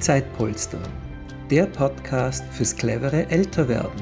Zeitpolster, 0.00 0.80
der 1.50 1.66
Podcast 1.66 2.42
fürs 2.54 2.74
clevere 2.74 3.28
Älterwerden. 3.28 4.00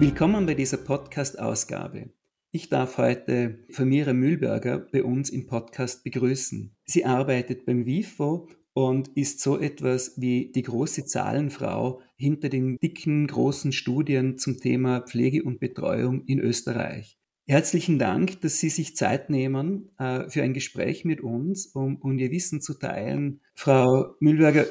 Willkommen 0.00 0.44
bei 0.44 0.54
dieser 0.54 0.78
Podcast-Ausgabe. 0.78 2.10
Ich 2.50 2.68
darf 2.68 2.98
heute 2.98 3.60
Famira 3.70 4.14
Mühlberger 4.14 4.80
bei 4.80 5.04
uns 5.04 5.30
im 5.30 5.46
Podcast 5.46 6.02
begrüßen. 6.02 6.74
Sie 6.84 7.04
arbeitet 7.04 7.66
beim 7.66 7.86
WIFO 7.86 8.48
und 8.72 9.06
ist 9.14 9.38
so 9.38 9.60
etwas 9.60 10.20
wie 10.20 10.50
die 10.50 10.62
große 10.62 11.04
Zahlenfrau 11.04 12.00
hinter 12.16 12.48
den 12.48 12.78
dicken, 12.78 13.28
großen 13.28 13.70
Studien 13.70 14.38
zum 14.38 14.58
Thema 14.58 15.02
Pflege 15.02 15.44
und 15.44 15.60
Betreuung 15.60 16.24
in 16.24 16.40
Österreich. 16.40 17.21
Herzlichen 17.46 17.98
Dank, 17.98 18.40
dass 18.40 18.60
Sie 18.60 18.70
sich 18.70 18.94
Zeit 18.96 19.28
nehmen 19.28 19.90
äh, 19.98 20.28
für 20.30 20.42
ein 20.42 20.54
Gespräch 20.54 21.04
mit 21.04 21.20
uns, 21.20 21.66
um, 21.66 21.96
um 21.96 22.16
Ihr 22.16 22.30
Wissen 22.30 22.60
zu 22.60 22.74
teilen. 22.74 23.40
Frau 23.54 24.14
Mühlberger, 24.20 24.66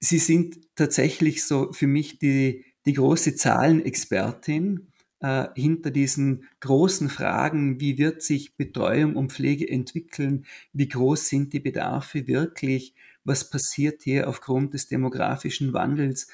Sie 0.00 0.18
sind 0.18 0.74
tatsächlich 0.74 1.44
so 1.44 1.72
für 1.72 1.86
mich 1.86 2.18
die, 2.18 2.64
die 2.84 2.94
große 2.94 3.36
Zahlenexpertin 3.36 4.88
äh, 5.20 5.46
hinter 5.54 5.92
diesen 5.92 6.48
großen 6.60 7.10
Fragen, 7.10 7.80
wie 7.80 7.96
wird 7.96 8.22
sich 8.22 8.56
Betreuung 8.56 9.14
und 9.14 9.32
Pflege 9.32 9.68
entwickeln, 9.68 10.46
wie 10.72 10.88
groß 10.88 11.28
sind 11.28 11.52
die 11.52 11.60
Bedarfe 11.60 12.26
wirklich, 12.26 12.94
was 13.22 13.50
passiert 13.50 14.02
hier 14.02 14.28
aufgrund 14.28 14.74
des 14.74 14.88
demografischen 14.88 15.72
Wandels. 15.72 16.26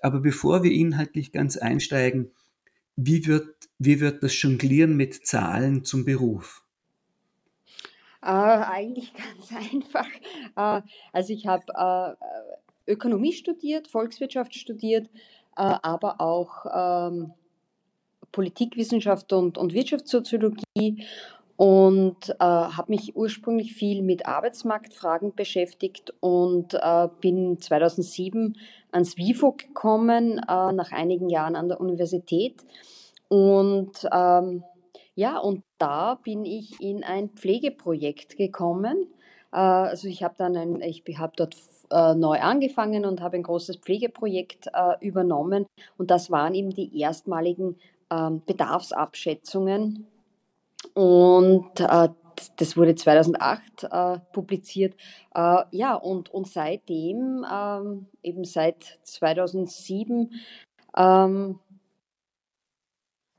Aber 0.00 0.20
bevor 0.20 0.62
wir 0.62 0.72
inhaltlich 0.72 1.32
ganz 1.32 1.56
einsteigen, 1.56 2.30
wie 3.00 3.26
wird, 3.26 3.68
wie 3.78 4.00
wird 4.00 4.22
das 4.24 4.42
Jonglieren 4.42 4.96
mit 4.96 5.24
Zahlen 5.24 5.84
zum 5.84 6.04
Beruf? 6.04 6.64
Äh, 8.20 8.26
eigentlich 8.26 9.12
ganz 9.14 9.52
einfach. 9.52 10.08
Äh, 10.56 10.82
also 11.12 11.32
ich 11.32 11.46
habe 11.46 12.16
äh, 12.86 12.90
Ökonomie 12.90 13.32
studiert, 13.32 13.86
Volkswirtschaft 13.86 14.54
studiert, 14.54 15.08
äh, 15.56 15.76
aber 15.82 16.20
auch 16.20 16.66
ähm, 16.74 17.32
Politikwissenschaft 18.32 19.32
und, 19.32 19.58
und 19.58 19.72
Wirtschaftssoziologie 19.72 21.06
und 21.58 22.30
äh, 22.30 22.34
habe 22.38 22.92
mich 22.92 23.16
ursprünglich 23.16 23.74
viel 23.74 24.02
mit 24.02 24.26
Arbeitsmarktfragen 24.26 25.34
beschäftigt 25.34 26.14
und 26.20 26.74
äh, 26.74 27.08
bin 27.20 27.58
2007 27.58 28.56
ans 28.92 29.16
WIFO 29.16 29.56
gekommen, 29.58 30.38
äh, 30.38 30.72
nach 30.72 30.92
einigen 30.92 31.28
Jahren 31.28 31.56
an 31.56 31.68
der 31.68 31.80
Universität. 31.80 32.64
Und 33.26 34.08
ähm, 34.12 34.62
ja, 35.16 35.36
und 35.38 35.64
da 35.78 36.20
bin 36.22 36.44
ich 36.44 36.80
in 36.80 37.02
ein 37.02 37.30
Pflegeprojekt 37.30 38.36
gekommen. 38.36 39.08
Äh, 39.52 39.56
also 39.56 40.06
ich 40.06 40.22
habe 40.22 40.36
dann 40.38 40.56
ein, 40.56 40.80
ich 40.80 41.02
habe 41.18 41.32
dort 41.34 41.56
äh, 41.90 42.14
neu 42.14 42.38
angefangen 42.38 43.04
und 43.04 43.20
habe 43.20 43.36
ein 43.36 43.42
großes 43.42 43.78
Pflegeprojekt 43.78 44.68
äh, 44.72 45.04
übernommen. 45.04 45.66
Und 45.96 46.12
das 46.12 46.30
waren 46.30 46.54
eben 46.54 46.70
die 46.70 47.00
erstmaligen 47.00 47.74
ähm, 48.12 48.42
Bedarfsabschätzungen 48.46 50.06
und 50.98 51.78
äh, 51.78 52.08
das 52.56 52.76
wurde 52.76 52.96
2008 52.96 53.84
äh, 53.84 54.18
publiziert. 54.32 54.96
Äh, 55.32 55.62
ja, 55.70 55.94
und, 55.94 56.28
und 56.34 56.48
seitdem, 56.48 57.46
ähm, 57.48 58.06
eben 58.24 58.42
seit 58.42 58.98
2007, 59.04 60.32
ähm, 60.96 61.60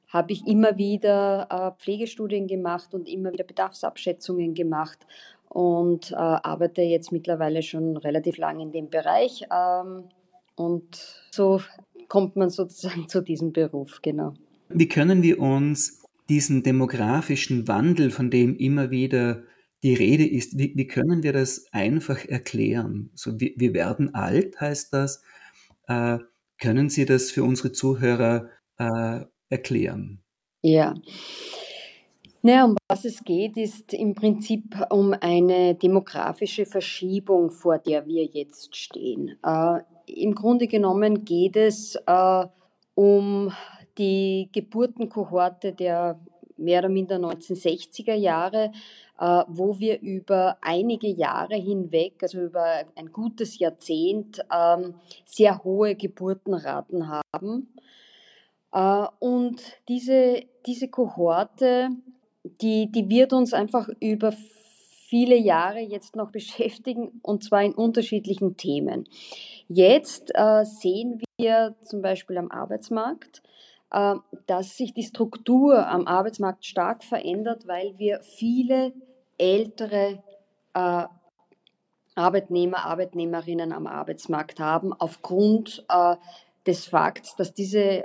habe 0.07 0.31
ich 0.31 0.47
immer 0.47 0.77
wieder 0.77 1.47
äh, 1.49 1.81
Pflegestudien 1.83 2.47
gemacht 2.47 2.93
und 2.93 3.09
immer 3.09 3.33
wieder 3.33 3.43
Bedarfsabschätzungen 3.43 4.53
gemacht 4.53 5.05
und 5.49 6.13
äh, 6.13 6.15
arbeite 6.15 6.81
jetzt 6.81 7.11
mittlerweile 7.11 7.61
schon 7.61 7.97
relativ 7.97 8.37
lang 8.37 8.61
in 8.61 8.71
dem 8.71 8.89
Bereich. 8.89 9.43
Ähm, 9.53 10.05
und 10.55 11.25
so 11.31 11.59
kommt 12.07 12.37
man 12.37 12.51
sozusagen 12.51 13.07
zu 13.09 13.21
diesem 13.21 13.51
Beruf, 13.51 13.99
genau. 14.01 14.33
Wie 14.69 14.87
können 14.87 15.23
wir 15.23 15.39
uns 15.39 15.98
diesen 16.29 16.63
demografischen 16.63 17.67
Wandel, 17.67 18.11
von 18.11 18.29
dem 18.29 18.55
immer 18.55 18.91
wieder 18.91 19.43
die 19.83 19.93
Rede 19.93 20.27
ist, 20.27 20.57
wie, 20.57 20.73
wie 20.75 20.87
können 20.87 21.23
wir 21.23 21.33
das 21.33 21.65
einfach 21.71 22.25
erklären? 22.25 23.11
So, 23.15 23.39
wir, 23.39 23.53
wir 23.55 23.73
werden 23.73 24.13
alt, 24.13 24.59
heißt 24.59 24.93
das. 24.93 25.23
Äh, 25.87 26.19
können 26.59 26.89
Sie 26.89 27.05
das 27.05 27.31
für 27.31 27.43
unsere 27.43 27.71
Zuhörer 27.71 28.49
äh, 28.77 29.21
erklären? 29.49 30.21
Ja. 30.61 30.95
Naja, 32.41 32.65
um 32.65 32.75
was 32.87 33.05
es 33.05 33.23
geht, 33.23 33.57
ist 33.57 33.93
im 33.93 34.15
Prinzip 34.15 34.75
um 34.89 35.13
eine 35.19 35.75
demografische 35.75 36.65
Verschiebung, 36.65 37.51
vor 37.51 37.79
der 37.79 38.05
wir 38.05 38.25
jetzt 38.25 38.75
stehen. 38.75 39.37
Äh, 39.43 39.79
Im 40.05 40.35
Grunde 40.35 40.67
genommen 40.67 41.25
geht 41.25 41.55
es 41.55 41.95
äh, 42.05 42.45
um 42.95 43.51
die 43.99 44.49
Geburtenkohorte 44.51 45.73
der 45.73 46.19
mehr 46.57 46.79
oder 46.79 46.89
minder 46.89 47.17
1960er 47.17 48.13
Jahre, 48.13 48.71
äh, 49.19 49.43
wo 49.47 49.79
wir 49.79 49.99
über 50.01 50.57
einige 50.61 51.07
Jahre 51.07 51.55
hinweg, 51.55 52.15
also 52.21 52.41
über 52.41 52.83
ein 52.95 53.11
gutes 53.11 53.59
Jahrzehnt, 53.59 54.41
ähm, 54.51 54.95
sehr 55.25 55.63
hohe 55.63 55.95
Geburtenraten 55.95 57.07
haben. 57.07 57.73
Äh, 58.73 59.05
und 59.19 59.61
diese, 59.87 60.43
diese 60.65 60.87
Kohorte, 60.89 61.89
die, 62.61 62.91
die 62.91 63.09
wird 63.09 63.33
uns 63.33 63.53
einfach 63.53 63.89
über 63.99 64.33
viele 65.09 65.37
Jahre 65.37 65.79
jetzt 65.79 66.15
noch 66.15 66.31
beschäftigen 66.31 67.19
und 67.23 67.43
zwar 67.43 67.63
in 67.63 67.73
unterschiedlichen 67.73 68.57
Themen. 68.57 69.05
Jetzt 69.67 70.31
äh, 70.35 70.65
sehen 70.65 71.21
wir 71.37 71.75
zum 71.83 72.01
Beispiel 72.01 72.37
am 72.37 72.51
Arbeitsmarkt, 72.51 73.41
dass 73.89 74.77
sich 74.77 74.93
die 74.93 75.03
Struktur 75.03 75.87
am 75.87 76.05
Arbeitsmarkt 76.05 76.65
stark 76.65 77.03
verändert, 77.03 77.67
weil 77.67 77.97
wir 77.97 78.21
viele 78.21 78.93
ältere 79.37 80.21
äh, 80.73 81.05
Arbeitnehmer, 82.15 82.85
Arbeitnehmerinnen 82.85 83.71
am 83.71 83.87
Arbeitsmarkt 83.87 84.59
haben, 84.59 84.93
aufgrund 84.93 85.85
äh, 85.89 86.15
des 86.67 86.85
Fakts, 86.85 87.35
dass 87.35 87.53
diese, 87.53 88.03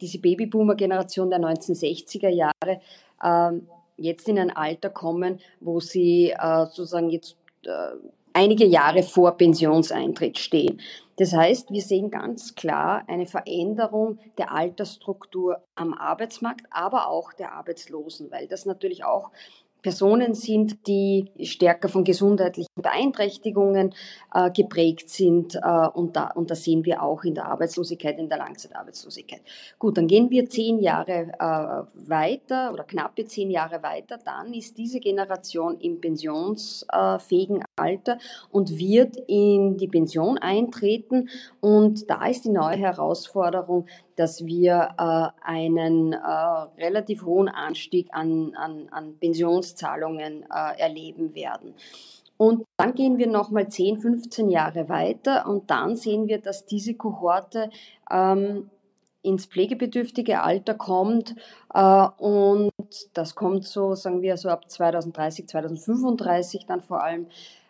diese 0.00 0.18
Babyboomer-Generation 0.20 1.30
der 1.30 1.40
1960er 1.40 2.28
Jahre 2.28 2.80
ähm, 3.24 3.66
jetzt 3.96 4.28
in 4.28 4.38
ein 4.38 4.54
Alter 4.54 4.90
kommen, 4.90 5.40
wo 5.60 5.80
sie 5.80 6.32
sozusagen 6.38 7.08
jetzt 7.08 7.36
einige 8.32 8.64
Jahre 8.64 9.02
vor 9.02 9.36
Pensionseintritt 9.36 10.38
stehen. 10.38 10.80
Das 11.16 11.34
heißt, 11.34 11.70
wir 11.70 11.82
sehen 11.82 12.10
ganz 12.10 12.54
klar 12.54 13.04
eine 13.06 13.26
Veränderung 13.26 14.18
der 14.38 14.52
Altersstruktur 14.52 15.62
am 15.74 15.92
Arbeitsmarkt, 15.92 16.66
aber 16.70 17.08
auch 17.08 17.32
der 17.34 17.52
Arbeitslosen, 17.52 18.30
weil 18.30 18.46
das 18.46 18.64
natürlich 18.64 19.04
auch 19.04 19.30
Personen 19.82 20.34
sind, 20.34 20.86
die 20.86 21.30
stärker 21.42 21.88
von 21.88 22.04
gesundheitlichen 22.04 22.70
Beeinträchtigungen 22.76 23.94
äh, 24.34 24.50
geprägt 24.50 25.08
sind. 25.08 25.54
Äh, 25.54 25.88
und, 25.94 26.16
da, 26.16 26.30
und 26.34 26.50
das 26.50 26.64
sehen 26.64 26.84
wir 26.84 27.02
auch 27.02 27.24
in 27.24 27.34
der 27.34 27.46
Arbeitslosigkeit, 27.46 28.18
in 28.18 28.28
der 28.28 28.38
Langzeitarbeitslosigkeit. 28.38 29.40
Gut, 29.78 29.96
dann 29.96 30.06
gehen 30.06 30.30
wir 30.30 30.48
zehn 30.48 30.78
Jahre 30.78 31.32
äh, 31.38 32.08
weiter 32.08 32.72
oder 32.72 32.84
knappe 32.84 33.24
zehn 33.24 33.50
Jahre 33.50 33.82
weiter. 33.82 34.18
Dann 34.24 34.52
ist 34.52 34.78
diese 34.78 35.00
Generation 35.00 35.78
im 35.80 36.00
pensionsfähigen 36.00 37.64
Alter 37.76 38.18
und 38.50 38.78
wird 38.78 39.16
in 39.26 39.76
die 39.76 39.88
Pension 39.88 40.38
eintreten. 40.38 41.28
Und 41.60 42.08
da 42.10 42.26
ist 42.26 42.44
die 42.44 42.50
neue 42.50 42.76
Herausforderung, 42.76 43.86
dass 44.16 44.44
wir 44.44 44.90
äh, 44.98 45.46
einen 45.46 46.12
äh, 46.12 46.18
relativ 46.78 47.24
hohen 47.24 47.48
Anstieg 47.48 48.08
an, 48.12 48.54
an, 48.54 48.88
an 48.90 49.14
Pensionszahlungen 49.70 50.44
äh, 50.44 50.80
erleben 50.80 51.34
werden. 51.34 51.74
Und 52.36 52.64
dann 52.78 52.94
gehen 52.94 53.18
wir 53.18 53.26
nochmal 53.26 53.68
10, 53.68 54.00
15 54.00 54.48
Jahre 54.48 54.88
weiter 54.88 55.46
und 55.46 55.70
dann 55.70 55.96
sehen 55.96 56.26
wir, 56.26 56.40
dass 56.40 56.64
diese 56.64 56.94
Kohorte 56.94 57.68
ähm, 58.10 58.70
ins 59.22 59.44
pflegebedürftige 59.44 60.42
Alter 60.42 60.74
kommt 60.74 61.34
äh, 61.74 62.06
und 62.16 62.72
das 63.12 63.34
kommt 63.34 63.66
so, 63.66 63.94
sagen 63.94 64.22
wir 64.22 64.38
so 64.38 64.48
ab 64.48 64.70
2030, 64.70 65.48
2035 65.48 66.64
dann 66.64 66.80
vor 66.80 67.02
allem 67.02 67.26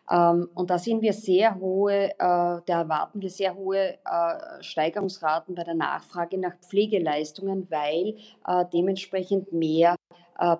ähm, 0.09 0.49
und 0.55 0.71
da 0.71 0.79
sehen 0.79 1.03
wir 1.03 1.15
sehr 1.15 1.59
hohe, 1.59 2.11
äh, 2.11 2.15
da 2.19 2.63
erwarten 2.67 3.21
wir 3.21 3.31
sehr 3.31 3.57
hohe 3.57 3.95
äh, 4.05 4.63
Steigerungsraten 4.63 5.57
bei 5.57 5.65
der 5.65 5.75
Nachfrage 5.75 6.39
nach 6.39 6.55
Pflegeleistungen, 6.61 7.67
weil 7.71 8.15
äh, 8.47 8.65
dementsprechend 8.73 9.53
mehr 9.53 9.97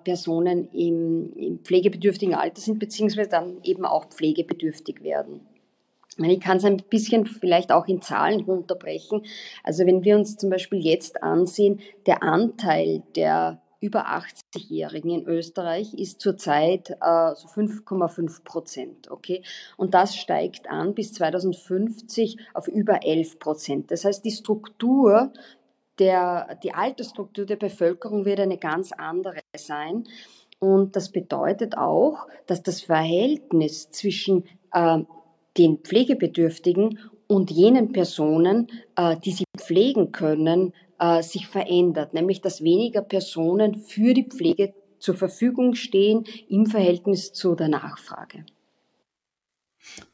Personen 0.03 0.69
im, 0.71 1.33
im 1.35 1.59
pflegebedürftigen 1.59 2.35
Alter 2.35 2.61
sind, 2.61 2.79
beziehungsweise 2.79 3.29
dann 3.29 3.57
eben 3.63 3.85
auch 3.85 4.05
pflegebedürftig 4.05 5.03
werden. 5.03 5.41
Ich 6.17 6.39
kann 6.39 6.57
es 6.57 6.65
ein 6.65 6.77
bisschen 6.77 7.25
vielleicht 7.25 7.71
auch 7.71 7.87
in 7.87 8.01
Zahlen 8.01 8.41
runterbrechen. 8.41 9.23
Also 9.63 9.85
wenn 9.85 10.03
wir 10.03 10.17
uns 10.17 10.37
zum 10.37 10.49
Beispiel 10.49 10.79
jetzt 10.79 11.23
ansehen, 11.23 11.79
der 12.05 12.21
Anteil 12.21 13.01
der 13.15 13.61
über 13.79 14.05
80-Jährigen 14.07 15.09
in 15.09 15.27
Österreich 15.27 15.95
ist 15.95 16.21
zurzeit 16.21 16.91
äh, 16.91 17.33
so 17.35 17.47
5,5 17.47 18.43
Prozent. 18.43 19.09
Okay? 19.09 19.41
Und 19.75 19.95
das 19.95 20.15
steigt 20.15 20.69
an 20.69 20.93
bis 20.93 21.13
2050 21.13 22.37
auf 22.53 22.67
über 22.67 23.03
11 23.03 23.39
Prozent. 23.39 23.91
Das 23.91 24.05
heißt, 24.05 24.23
die 24.23 24.31
Struktur 24.31 25.33
der, 26.01 26.57
die 26.63 26.73
Altersstruktur 26.73 27.45
der 27.45 27.57
Bevölkerung 27.57 28.25
wird 28.25 28.39
eine 28.39 28.57
ganz 28.57 28.91
andere 28.91 29.39
sein. 29.55 30.05
Und 30.57 30.95
das 30.95 31.11
bedeutet 31.11 31.77
auch, 31.77 32.27
dass 32.47 32.63
das 32.63 32.81
Verhältnis 32.81 33.91
zwischen 33.91 34.45
äh, 34.73 34.99
den 35.57 35.77
Pflegebedürftigen 35.77 36.99
und 37.27 37.51
jenen 37.51 37.91
Personen, 37.91 38.67
äh, 38.95 39.15
die 39.23 39.31
sie 39.31 39.45
pflegen 39.55 40.11
können, 40.11 40.73
äh, 40.99 41.21
sich 41.21 41.47
verändert, 41.47 42.13
nämlich 42.13 42.41
dass 42.41 42.63
weniger 42.63 43.01
Personen 43.01 43.75
für 43.75 44.15
die 44.15 44.27
Pflege 44.27 44.73
zur 44.97 45.15
Verfügung 45.15 45.75
stehen 45.75 46.25
im 46.49 46.65
Verhältnis 46.65 47.31
zu 47.31 47.53
der 47.53 47.67
Nachfrage. 47.67 48.45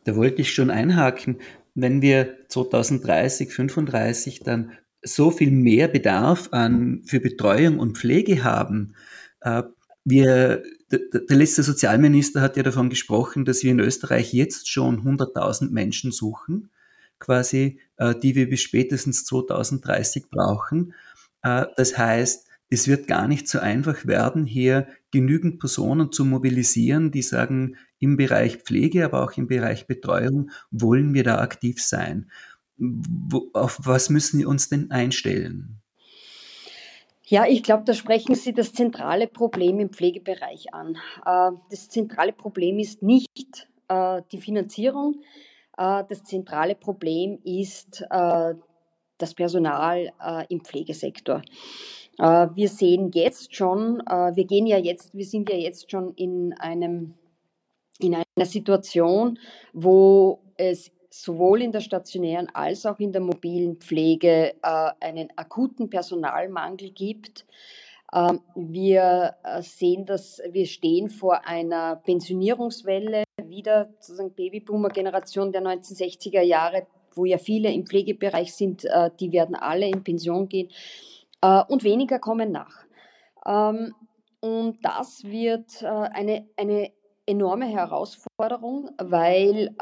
Da 0.04 0.16
wollte 0.18 0.42
ich 0.42 0.54
schon 0.54 0.70
einhaken, 0.70 1.40
wenn 1.76 2.02
wir 2.02 2.36
2030, 2.50 3.54
35 3.54 4.44
dann 4.44 4.72
so 5.08 5.32
viel 5.32 5.52
mehr 5.52 5.88
Bedarf 5.88 6.50
an, 6.52 7.02
für 7.06 7.20
Betreuung 7.20 7.80
und 7.80 7.98
Pflege 7.98 8.44
haben, 8.44 8.96
äh, 9.42 9.64
wir, 10.04 10.64
der, 10.90 11.38
letzte 11.38 11.64
Sozialminister 11.64 12.42
hat 12.42 12.56
ja 12.56 12.64
davon 12.64 12.90
gesprochen, 12.90 13.44
dass 13.44 13.64
wir 13.64 13.72
in 13.72 13.80
Österreich 13.82 14.32
jetzt 14.34 14.70
schon 14.70 15.02
100.000 15.02 15.70
Menschen 15.72 16.12
suchen, 16.12 16.70
quasi, 17.20 17.80
äh, 17.98 18.16
die 18.16 18.36
wir 18.36 18.50
bis 18.50 18.62
spätestens 18.62 19.26
2030 19.26 20.30
brauchen. 20.30 20.94
Äh, 21.44 21.66
das 21.76 21.98
heißt, 21.98 22.48
es 22.70 22.88
wird 22.88 23.08
gar 23.08 23.28
nicht 23.28 23.48
so 23.48 23.60
einfach 23.60 24.06
werden, 24.06 24.46
hier 24.46 24.88
genügend 25.12 25.60
Personen 25.60 26.12
zu 26.12 26.26
mobilisieren, 26.26 27.12
die 27.12 27.22
sagen, 27.22 27.76
im 28.00 28.18
Bereich 28.18 28.58
Pflege, 28.58 29.06
aber 29.06 29.24
auch 29.24 29.38
im 29.38 29.48
Bereich 29.48 29.88
Betreuung 29.88 30.52
wollen 30.72 31.14
wir 31.14 31.24
da 31.24 31.40
aktiv 31.40 31.82
sein. 31.82 32.30
Wo, 32.78 33.50
auf 33.54 33.80
was 33.84 34.10
müssen 34.10 34.40
wir 34.40 34.48
uns 34.48 34.70
denn 34.70 34.92
einstellen? 34.92 35.82
Ja, 37.30 37.46
ich 37.46 37.62
glaube, 37.62 37.84
da 37.84 37.94
sprechen 37.94 38.36
Sie 38.36 38.54
das 38.54 38.72
zentrale 38.72 39.28
Problem 39.28 39.82
im 39.82 39.90
Pflegebereich 39.90 40.74
an. 40.74 40.96
Äh, 41.26 41.58
das 41.70 41.90
zentrale 41.90 42.32
Problem 42.32 42.80
ist 42.80 43.04
nicht 43.04 43.68
äh, 43.90 44.22
die 44.32 44.38
Finanzierung. 44.38 45.16
Äh, 45.78 46.06
das 46.08 46.24
zentrale 46.24 46.76
Problem 46.76 47.40
ist 47.44 48.06
das 49.20 49.34
Personal 49.34 50.14
im 50.50 50.64
Pflegesektor. 50.64 51.42
Wir 52.20 52.70
sehen 52.70 53.12
jetzt 53.14 53.56
schon, 53.56 53.98
wir 53.98 54.46
gehen 54.46 54.68
ja 54.68 54.78
jetzt, 54.78 55.16
wir 55.16 55.26
sind 55.26 55.50
ja 55.50 55.56
jetzt 55.56 55.90
schon 55.90 56.14
in 56.14 56.54
einem 56.54 57.16
in 58.00 58.16
einer 58.16 58.46
Situation, 58.46 59.40
wo 59.74 60.40
es 60.56 60.92
sowohl 61.24 61.62
in 61.62 61.72
der 61.72 61.82
stationären 61.82 62.48
als 62.54 62.86
auch 62.86 63.00
in 63.00 63.12
der 63.12 63.22
mobilen 63.22 63.78
Pflege 63.78 64.54
äh, 64.62 64.92
einen 65.00 65.30
akuten 65.36 65.90
Personalmangel 65.90 66.92
gibt. 66.92 67.46
Ähm, 68.14 68.42
wir 68.56 69.36
äh, 69.44 69.62
sehen, 69.62 70.06
dass 70.06 70.42
wir 70.52 70.66
stehen 70.66 71.10
vor 71.10 71.46
einer 71.46 71.96
Pensionierungswelle, 71.98 73.24
wieder 73.44 73.90
sozusagen 74.00 74.34
Babyboomer-Generation 74.34 75.52
der 75.52 75.64
1960er 75.64 76.42
Jahre, 76.42 76.86
wo 77.16 77.26
ja 77.26 77.40
viele 77.40 77.72
im 77.72 77.86
Pflegebereich 77.86 78.54
sind, 78.54 78.86
äh, 78.86 79.10
die 79.20 79.32
werden 79.32 79.56
alle 79.56 79.88
in 79.88 80.04
Pension 80.04 80.48
gehen 80.48 80.70
und 81.68 81.84
weniger 81.84 82.18
kommen 82.18 82.52
nach. 82.52 82.86
Ähm, 83.46 83.94
und 84.40 84.80
das 84.84 85.24
wird 85.24 85.84
eine, 85.84 86.48
eine 86.58 86.92
enorme 87.28 87.68
Herausforderung, 87.68 88.90
weil 88.98 89.76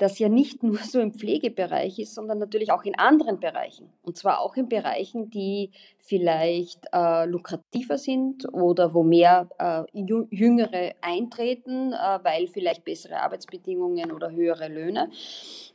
das 0.00 0.18
ja 0.18 0.28
nicht 0.28 0.62
nur 0.62 0.78
so 0.78 0.98
im 0.98 1.12
Pflegebereich 1.12 1.98
ist, 1.98 2.14
sondern 2.14 2.38
natürlich 2.38 2.72
auch 2.72 2.82
in 2.84 2.98
anderen 2.98 3.38
Bereichen. 3.38 3.90
Und 4.02 4.16
zwar 4.16 4.40
auch 4.40 4.56
in 4.56 4.68
Bereichen, 4.68 5.30
die 5.30 5.70
vielleicht 5.98 6.86
äh, 6.92 7.26
lukrativer 7.26 7.98
sind 7.98 8.52
oder 8.52 8.94
wo 8.94 9.02
mehr 9.02 9.48
äh, 9.58 9.84
Jüngere 9.94 10.94
eintreten, 11.02 11.92
äh, 11.92 12.18
weil 12.22 12.48
vielleicht 12.48 12.84
bessere 12.84 13.20
Arbeitsbedingungen 13.20 14.10
oder 14.10 14.32
höhere 14.32 14.68
Löhne. 14.68 15.10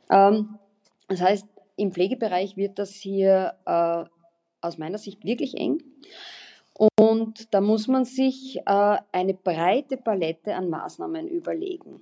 Ähm, 0.09 0.57
das 1.07 1.21
heißt, 1.21 1.47
im 1.77 1.91
Pflegebereich 1.91 2.57
wird 2.57 2.79
das 2.79 2.91
hier 2.91 3.53
äh, 3.65 4.05
aus 4.61 4.77
meiner 4.77 4.97
Sicht 4.97 5.23
wirklich 5.23 5.55
eng. 5.55 5.83
Und 6.97 7.53
da 7.53 7.61
muss 7.61 7.87
man 7.87 8.05
sich 8.05 8.57
äh, 8.65 8.97
eine 9.11 9.33
breite 9.33 9.97
Palette 9.97 10.55
an 10.55 10.69
Maßnahmen 10.69 11.27
überlegen. 11.27 12.01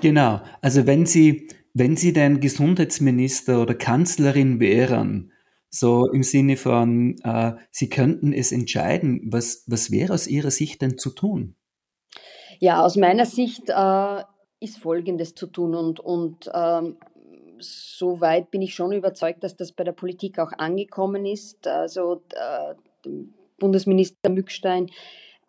Genau. 0.00 0.40
Also 0.60 0.86
wenn 0.86 1.06
Sie, 1.06 1.48
wenn 1.74 1.96
Sie 1.96 2.12
denn 2.12 2.40
Gesundheitsminister 2.40 3.60
oder 3.60 3.74
Kanzlerin 3.74 4.60
wären, 4.60 5.32
so 5.70 6.06
im 6.06 6.22
Sinne 6.22 6.56
von, 6.56 7.16
äh, 7.22 7.52
Sie 7.70 7.88
könnten 7.88 8.32
es 8.32 8.52
entscheiden, 8.52 9.20
was, 9.30 9.64
was 9.66 9.90
wäre 9.90 10.14
aus 10.14 10.26
Ihrer 10.26 10.50
Sicht 10.50 10.82
denn 10.82 10.98
zu 10.98 11.10
tun? 11.10 11.54
Ja, 12.58 12.82
aus 12.82 12.96
meiner 12.96 13.26
Sicht 13.26 13.64
äh, 13.68 14.22
ist 14.60 14.78
Folgendes 14.78 15.34
zu 15.34 15.46
tun 15.46 15.74
und, 15.74 16.00
und 16.00 16.50
ähm, 16.54 16.96
soweit 17.58 18.50
bin 18.50 18.62
ich 18.62 18.74
schon 18.74 18.92
überzeugt, 18.92 19.44
dass 19.44 19.56
das 19.56 19.72
bei 19.72 19.84
der 19.84 19.92
Politik 19.92 20.38
auch 20.38 20.52
angekommen 20.56 21.26
ist. 21.26 21.66
Also 21.66 22.22
äh, 22.34 22.74
Bundesminister 23.58 24.30
Mückstein 24.30 24.90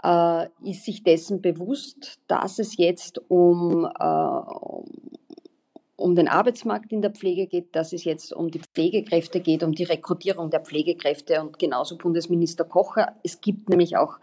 äh, 0.04 0.48
ist 0.64 0.86
sich 0.86 1.04
dessen 1.04 1.42
bewusst, 1.42 2.20
dass 2.28 2.60
es 2.60 2.78
jetzt 2.78 3.20
um, 3.30 3.86
äh, 3.86 4.42
um 5.96 6.16
den 6.16 6.28
Arbeitsmarkt 6.28 6.92
in 6.92 7.02
der 7.02 7.12
Pflege 7.12 7.48
geht, 7.48 7.76
dass 7.76 7.94
es 7.94 8.04
jetzt 8.04 8.34
um 8.34 8.52
die 8.52 8.60
Pflegekräfte 8.60 9.40
geht, 9.40 9.64
um 9.64 9.74
die 9.74 9.84
Rekrutierung 9.84 10.50
der 10.50 10.62
Pflegekräfte 10.62 11.42
und 11.42 11.60
genauso 11.60 11.98
Bundesminister 11.98 12.64
Kocher. 12.64 13.16
Es 13.24 13.42
gibt 13.42 13.70
nämlich 13.70 13.98
auch 13.98 14.20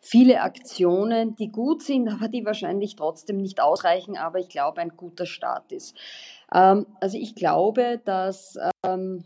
viele 0.00 0.42
Aktionen, 0.42 1.34
die 1.36 1.48
gut 1.48 1.82
sind, 1.82 2.08
aber 2.12 2.28
die 2.28 2.44
wahrscheinlich 2.44 2.96
trotzdem 2.96 3.38
nicht 3.38 3.60
ausreichen, 3.60 4.16
aber 4.16 4.38
ich 4.38 4.48
glaube, 4.48 4.80
ein 4.80 4.96
guter 4.96 5.26
Start 5.26 5.72
ist. 5.72 5.96
Ähm, 6.52 6.86
also 7.00 7.18
ich 7.18 7.34
glaube, 7.34 8.00
dass 8.04 8.58
ähm, 8.84 9.24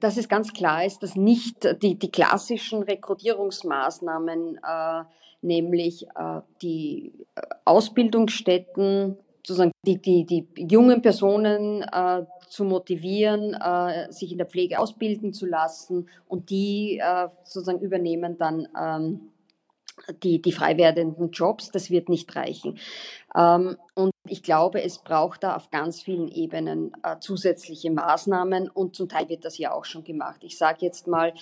dass 0.00 0.16
es 0.16 0.28
ganz 0.28 0.52
klar 0.52 0.84
ist, 0.84 1.02
dass 1.02 1.16
nicht 1.16 1.82
die, 1.82 1.98
die 1.98 2.10
klassischen 2.10 2.82
Rekrutierungsmaßnahmen, 2.82 4.58
äh, 4.58 5.04
nämlich 5.40 6.06
äh, 6.08 6.40
die 6.62 7.12
äh, 7.34 7.40
Ausbildungsstätten, 7.64 9.16
sozusagen 9.46 9.72
die, 9.86 9.98
die, 10.00 10.24
die 10.24 10.46
jungen 10.70 11.00
Personen 11.00 11.82
äh, 11.82 12.24
zu 12.48 12.64
motivieren, 12.64 13.54
äh, 13.54 14.12
sich 14.12 14.32
in 14.32 14.38
der 14.38 14.46
Pflege 14.46 14.78
ausbilden 14.78 15.32
zu 15.32 15.46
lassen 15.46 16.08
und 16.26 16.50
die 16.50 16.98
äh, 16.98 17.28
sozusagen 17.44 17.80
übernehmen 17.80 18.36
dann 18.38 18.68
ähm, 18.78 19.20
die, 20.22 20.40
die 20.40 20.52
frei 20.52 20.76
werdenden 20.76 21.30
Jobs, 21.30 21.70
das 21.70 21.90
wird 21.90 22.08
nicht 22.08 22.34
reichen. 22.36 22.78
Ähm, 23.34 23.76
und 23.94 24.12
ich 24.30 24.42
glaube, 24.42 24.82
es 24.82 24.98
braucht 24.98 25.42
da 25.42 25.56
auf 25.56 25.70
ganz 25.70 26.00
vielen 26.00 26.28
Ebenen 26.28 26.92
äh, 27.02 27.16
zusätzliche 27.20 27.90
Maßnahmen 27.90 28.68
und 28.68 28.96
zum 28.96 29.08
Teil 29.08 29.28
wird 29.28 29.44
das 29.44 29.58
ja 29.58 29.72
auch 29.72 29.84
schon 29.84 30.04
gemacht. 30.04 30.42
Ich 30.42 30.56
sage 30.58 30.78
jetzt 30.82 31.06
mal, 31.06 31.32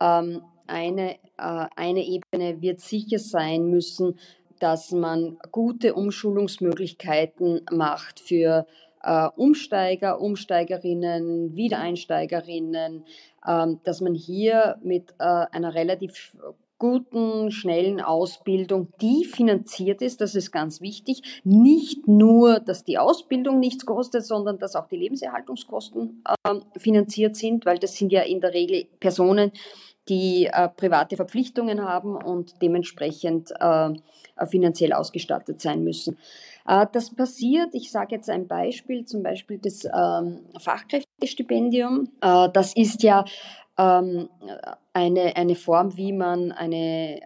ähm, 0.00 0.42
eine, 0.66 1.14
äh, 1.38 1.66
eine 1.76 2.04
Ebene 2.04 2.60
wird 2.60 2.80
sicher 2.80 3.18
sein 3.18 3.70
müssen, 3.70 4.18
dass 4.58 4.90
man 4.90 5.38
gute 5.52 5.94
Umschulungsmöglichkeiten 5.94 7.62
macht 7.70 8.20
für 8.20 8.66
äh, 9.02 9.28
Umsteiger, 9.36 10.20
Umsteigerinnen, 10.20 11.54
Wiedereinsteigerinnen, 11.54 13.04
ähm, 13.46 13.80
dass 13.84 14.00
man 14.00 14.14
hier 14.14 14.78
mit 14.82 15.14
äh, 15.18 15.24
einer 15.24 15.74
relativ 15.74 16.36
guten, 16.78 17.50
schnellen 17.50 18.00
Ausbildung, 18.00 18.88
die 19.00 19.24
finanziert 19.24 20.02
ist, 20.02 20.20
das 20.20 20.34
ist 20.34 20.52
ganz 20.52 20.80
wichtig. 20.80 21.40
Nicht 21.44 22.06
nur, 22.06 22.60
dass 22.60 22.84
die 22.84 22.98
Ausbildung 22.98 23.58
nichts 23.60 23.86
kostet, 23.86 24.26
sondern 24.26 24.58
dass 24.58 24.76
auch 24.76 24.86
die 24.86 24.96
Lebenserhaltungskosten 24.96 26.22
äh, 26.44 26.78
finanziert 26.78 27.36
sind, 27.36 27.66
weil 27.66 27.78
das 27.78 27.96
sind 27.96 28.12
ja 28.12 28.22
in 28.22 28.40
der 28.40 28.52
Regel 28.52 28.86
Personen, 29.00 29.52
die 30.08 30.46
äh, 30.46 30.68
private 30.68 31.16
Verpflichtungen 31.16 31.82
haben 31.82 32.16
und 32.16 32.62
dementsprechend 32.62 33.52
äh, 33.58 33.90
finanziell 34.46 34.92
ausgestattet 34.92 35.60
sein 35.60 35.82
müssen. 35.82 36.18
Äh, 36.66 36.86
das 36.92 37.14
passiert, 37.14 37.70
ich 37.72 37.90
sage 37.90 38.14
jetzt 38.14 38.30
ein 38.30 38.46
Beispiel, 38.46 39.04
zum 39.04 39.22
Beispiel 39.22 39.58
das 39.58 39.84
ähm, 39.84 40.40
Fachkräftestipendium. 40.58 42.08
Äh, 42.20 42.48
das 42.52 42.76
ist 42.76 43.02
ja 43.02 43.24
ähm, 43.78 44.28
eine, 44.92 45.36
eine 45.36 45.54
Form, 45.54 45.96
wie 45.96 46.12
man 46.12 46.52
eine, 46.52 47.20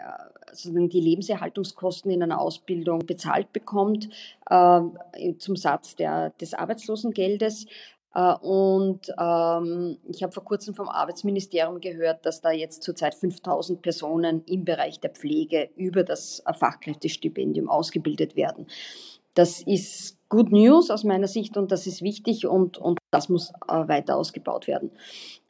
also 0.49 0.71
die 0.73 1.00
Lebenserhaltungskosten 1.00 2.11
in 2.11 2.23
einer 2.23 2.40
Ausbildung 2.40 3.07
bezahlt 3.07 3.52
bekommt, 3.52 4.09
äh, 4.49 4.80
zum 5.38 5.57
Satz 5.57 5.97
der, 5.97 6.30
des 6.40 6.54
Arbeitslosengeldes. 6.54 7.66
Äh, 8.14 8.35
und 8.35 9.12
ähm, 9.19 9.99
ich 10.09 10.23
habe 10.23 10.33
vor 10.33 10.45
kurzem 10.45 10.75
vom 10.75 10.88
Arbeitsministerium 10.88 11.80
gehört, 11.80 12.26
dass 12.26 12.40
da 12.40 12.50
jetzt 12.50 12.83
zurzeit 12.83 13.14
5000 13.14 13.83
Personen 13.83 14.42
im 14.47 14.64
Bereich 14.64 15.00
der 15.00 15.11
Pflege 15.11 15.71
über 15.76 16.02
das 16.02 16.42
Fachkräftestipendium 16.59 17.69
ausgebildet 17.69 18.35
werden. 18.35 18.66
Das 19.35 19.62
ist 19.62 20.20
Good 20.31 20.53
News 20.53 20.91
aus 20.91 21.03
meiner 21.03 21.27
Sicht 21.27 21.57
und 21.57 21.73
das 21.73 21.87
ist 21.89 22.03
wichtig 22.03 22.47
und, 22.47 22.79
und 22.79 22.99
das 23.11 23.29
muss 23.29 23.53
äh, 23.69 23.89
weiter 23.89 24.17
ausgebaut 24.17 24.69
werden. 24.69 24.93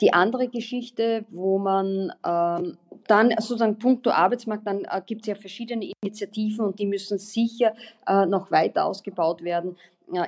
Die 0.00 0.14
andere 0.14 0.48
Geschichte, 0.48 1.26
wo 1.30 1.58
man 1.58 2.12
ähm, 2.26 2.78
dann 3.06 3.30
sozusagen 3.38 3.78
puncto 3.78 4.10
Arbeitsmarkt, 4.10 4.66
dann 4.66 4.84
äh, 4.84 5.02
gibt 5.04 5.22
es 5.22 5.26
ja 5.28 5.34
verschiedene 5.34 5.92
Initiativen 6.02 6.64
und 6.64 6.78
die 6.78 6.86
müssen 6.86 7.18
sicher 7.18 7.74
äh, 8.06 8.24
noch 8.24 8.50
weiter 8.50 8.86
ausgebaut 8.86 9.42
werden. 9.44 9.76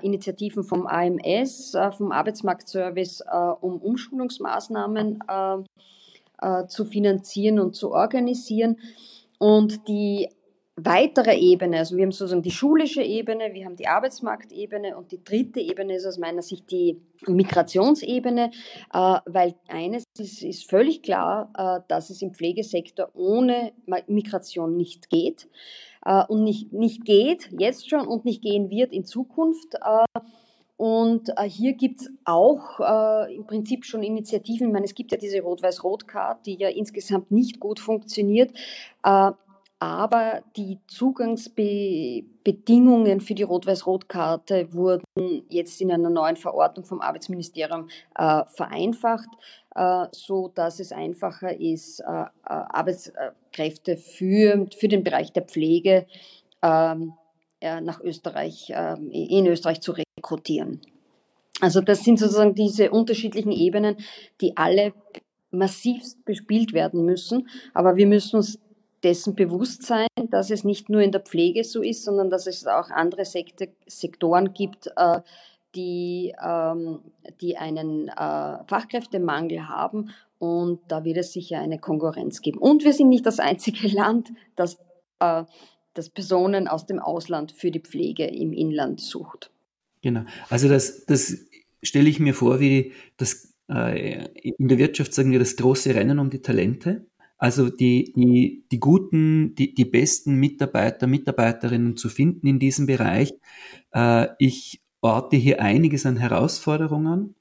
Initiativen 0.02 0.62
vom 0.62 0.86
AMS, 0.86 1.74
äh, 1.74 1.90
vom 1.90 2.12
Arbeitsmarktservice, 2.12 3.22
äh, 3.22 3.36
um 3.60 3.78
Umschulungsmaßnahmen 3.78 5.24
äh, 5.26 6.66
zu 6.68 6.84
finanzieren 6.84 7.58
und 7.58 7.74
zu 7.74 7.90
organisieren. 7.92 8.78
Und 9.38 9.88
die 9.88 10.28
weitere 10.76 11.36
Ebene, 11.36 11.78
also 11.78 11.96
wir 11.96 12.04
haben 12.04 12.12
sozusagen 12.12 12.42
die 12.42 12.50
schulische 12.50 13.02
Ebene, 13.02 13.52
wir 13.52 13.66
haben 13.66 13.76
die 13.76 13.88
Arbeitsmarktebene 13.88 14.96
und 14.96 15.12
die 15.12 15.22
dritte 15.22 15.60
Ebene 15.60 15.96
ist 15.96 16.06
aus 16.06 16.18
meiner 16.18 16.40
Sicht 16.40 16.70
die 16.70 16.98
Migrationsebene, 17.26 18.50
äh, 18.92 19.18
weil 19.26 19.54
eines 19.68 20.04
ist, 20.18 20.42
ist 20.42 20.70
völlig 20.70 21.02
klar, 21.02 21.52
äh, 21.56 21.86
dass 21.88 22.08
es 22.10 22.22
im 22.22 22.32
Pflegesektor 22.32 23.10
ohne 23.14 23.72
Migration 24.06 24.76
nicht 24.76 25.10
geht 25.10 25.48
äh, 26.06 26.24
und 26.26 26.42
nicht, 26.42 26.72
nicht 26.72 27.04
geht, 27.04 27.50
jetzt 27.58 27.90
schon 27.90 28.06
und 28.06 28.24
nicht 28.24 28.42
gehen 28.42 28.70
wird 28.70 28.92
in 28.92 29.04
Zukunft. 29.04 29.76
Und 30.78 31.30
hier 31.46 31.74
gibt 31.74 32.00
es 32.00 32.10
auch 32.24 32.80
äh, 32.80 33.36
im 33.36 33.46
Prinzip 33.46 33.84
schon 33.84 34.02
Initiativen. 34.02 34.66
Ich 34.66 34.72
meine, 34.72 34.86
es 34.86 34.96
gibt 34.96 35.12
ja 35.12 35.16
diese 35.16 35.40
Rot-Weiß-Rot-Card, 35.40 36.44
die 36.44 36.56
ja 36.56 36.70
insgesamt 36.70 37.30
nicht 37.30 37.60
gut 37.60 37.78
funktioniert. 37.78 38.50
Äh, 39.04 39.30
aber 39.82 40.42
die 40.56 40.78
Zugangsbedingungen 40.86 43.20
für 43.20 43.34
die 43.34 43.42
Rot-Weiß-Rot-Karte 43.42 44.72
wurden 44.72 45.02
jetzt 45.48 45.80
in 45.80 45.90
einer 45.90 46.08
neuen 46.08 46.36
Verordnung 46.36 46.84
vom 46.84 47.00
Arbeitsministerium 47.00 47.88
äh, 48.14 48.44
vereinfacht, 48.46 49.28
äh, 49.74 50.06
so 50.12 50.52
dass 50.54 50.78
es 50.78 50.92
einfacher 50.92 51.58
ist, 51.58 51.98
äh, 51.98 52.04
äh 52.04 52.26
Arbeitskräfte 52.44 53.96
für, 53.96 54.68
für 54.78 54.86
den 54.86 55.02
Bereich 55.02 55.32
der 55.32 55.42
Pflege 55.42 56.06
ähm, 56.62 57.14
nach 57.60 58.00
Österreich, 58.00 58.72
ähm, 58.72 59.10
in 59.10 59.48
Österreich 59.48 59.80
zu 59.80 59.96
rekrutieren. 60.16 60.80
Also 61.60 61.80
das 61.80 62.04
sind 62.04 62.20
sozusagen 62.20 62.54
diese 62.54 62.92
unterschiedlichen 62.92 63.50
Ebenen, 63.50 63.96
die 64.40 64.56
alle 64.56 64.92
massivst 65.50 66.24
bespielt 66.24 66.72
werden 66.72 67.04
müssen. 67.04 67.48
Aber 67.74 67.96
wir 67.96 68.06
müssen 68.06 68.36
uns 68.36 68.60
dessen 69.02 69.34
bewusst 69.34 69.82
sein, 69.82 70.06
dass 70.30 70.50
es 70.50 70.64
nicht 70.64 70.88
nur 70.88 71.00
in 71.00 71.12
der 71.12 71.20
Pflege 71.20 71.64
so 71.64 71.82
ist, 71.82 72.04
sondern 72.04 72.30
dass 72.30 72.46
es 72.46 72.66
auch 72.66 72.90
andere 72.90 73.24
Sekte, 73.24 73.68
Sektoren 73.86 74.54
gibt, 74.54 74.90
äh, 74.96 75.20
die, 75.74 76.34
ähm, 76.44 77.00
die 77.40 77.56
einen 77.56 78.08
äh, 78.08 78.64
Fachkräftemangel 78.66 79.68
haben. 79.68 80.10
Und 80.38 80.80
da 80.88 81.04
wird 81.04 81.18
es 81.18 81.32
sicher 81.32 81.60
eine 81.60 81.78
Konkurrenz 81.78 82.42
geben. 82.42 82.58
Und 82.58 82.84
wir 82.84 82.92
sind 82.92 83.08
nicht 83.08 83.26
das 83.26 83.38
einzige 83.38 83.88
Land, 83.94 84.32
das, 84.56 84.78
äh, 85.20 85.44
das 85.94 86.10
Personen 86.10 86.68
aus 86.68 86.86
dem 86.86 86.98
Ausland 86.98 87.52
für 87.52 87.70
die 87.70 87.80
Pflege 87.80 88.26
im 88.26 88.52
Inland 88.52 89.00
sucht. 89.00 89.50
Genau. 90.02 90.22
Also 90.48 90.68
das, 90.68 91.06
das 91.06 91.36
stelle 91.82 92.08
ich 92.08 92.18
mir 92.18 92.34
vor, 92.34 92.60
wie 92.60 92.92
das 93.16 93.54
äh, 93.68 94.26
in 94.42 94.68
der 94.68 94.78
Wirtschaft 94.78 95.14
sagen 95.14 95.32
wir 95.32 95.38
das 95.38 95.56
große 95.56 95.94
Rennen 95.94 96.18
um 96.18 96.30
die 96.30 96.42
Talente. 96.42 97.06
Also 97.42 97.70
die, 97.70 98.12
die, 98.14 98.64
die 98.70 98.78
guten, 98.78 99.56
die, 99.56 99.74
die 99.74 99.84
besten 99.84 100.36
Mitarbeiter, 100.36 101.08
Mitarbeiterinnen 101.08 101.96
zu 101.96 102.08
finden 102.08 102.46
in 102.46 102.60
diesem 102.60 102.86
Bereich. 102.86 103.32
Äh, 103.90 104.28
ich 104.38 104.80
orte 105.00 105.34
hier 105.34 105.60
einiges 105.60 106.06
an 106.06 106.18
Herausforderungen. 106.18 107.34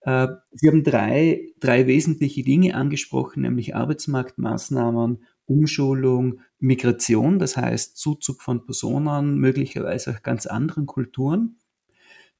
Äh, 0.00 0.26
Sie 0.50 0.66
haben 0.66 0.82
drei, 0.82 1.52
drei 1.60 1.86
wesentliche 1.86 2.42
Dinge 2.42 2.74
angesprochen, 2.74 3.42
nämlich 3.42 3.76
Arbeitsmarktmaßnahmen, 3.76 5.22
Umschulung, 5.46 6.40
Migration, 6.58 7.38
das 7.38 7.56
heißt 7.56 7.96
Zuzug 7.96 8.42
von 8.42 8.66
Personen, 8.66 9.38
möglicherweise 9.38 10.16
auch 10.16 10.22
ganz 10.24 10.46
anderen 10.46 10.86
Kulturen. 10.86 11.60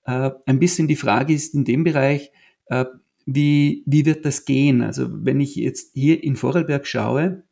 Äh, 0.02 0.32
ein 0.46 0.58
bisschen 0.58 0.88
die 0.88 0.96
Frage 0.96 1.32
ist 1.32 1.54
in 1.54 1.64
dem 1.64 1.84
Bereich, 1.84 2.32
äh, 2.66 2.86
wie, 3.26 3.82
wie 3.86 4.06
wird 4.06 4.24
das 4.24 4.44
gehen? 4.44 4.82
Also 4.82 5.06
wenn 5.10 5.40
ich 5.40 5.56
jetzt 5.56 5.92
hier 5.94 6.22
in 6.22 6.36
Vorarlberg 6.36 6.86
schaue, 6.86 7.44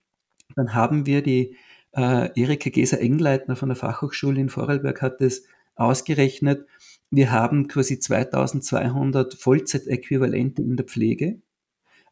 dann 0.57 0.75
haben 0.75 1.07
wir 1.07 1.23
die 1.23 1.57
äh, 1.93 2.29
Erika 2.41 2.71
Geser-Engleitner 2.71 3.57
von 3.57 3.69
der 3.69 3.77
Fachhochschule 3.77 4.41
in 4.41 4.49
Vorarlberg 4.49 5.03
hat 5.03 5.21
es 5.21 5.45
ausgerechnet. 5.75 6.67
Wir 7.11 7.31
haben 7.31 7.69
quasi 7.69 7.99
2200 7.99 9.35
Vollzeitäquivalente 9.35 10.63
in 10.63 10.77
der 10.77 10.87
Pflege, 10.87 11.41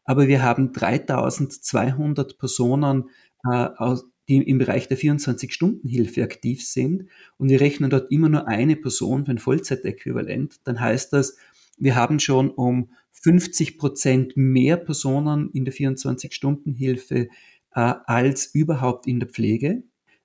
aber 0.03 0.27
wir 0.27 0.43
haben 0.43 0.73
3200 0.73 2.37
Personen, 2.37 3.09
äh, 3.43 3.69
aus, 3.77 4.05
die 4.27 4.37
im 4.37 4.59
Bereich 4.59 4.87
der 4.87 4.97
24-Stunden-Hilfe 4.97 6.23
aktiv 6.23 6.65
sind 6.65 7.07
und 7.37 7.49
wir 7.49 7.59
rechnen 7.59 7.89
dort 7.89 8.11
immer 8.11 8.29
nur 8.29 8.47
eine 8.47 8.75
Person 8.75 9.25
für 9.25 9.31
ein 9.31 9.39
Vollzeitäquivalent, 9.39 10.59
dann 10.63 10.79
heißt 10.79 11.11
das, 11.13 11.37
wir 11.81 11.95
haben 11.95 12.19
schon 12.19 12.51
um 12.51 12.91
50 13.11 13.77
Prozent 13.77 14.37
mehr 14.37 14.77
Personen 14.77 15.49
in 15.51 15.65
der 15.65 15.73
24-Stunden-Hilfe 15.73 17.27
äh, 17.73 17.93
als 18.05 18.45
überhaupt 18.53 19.07
in 19.07 19.19
der 19.19 19.27
Pflege. 19.27 19.83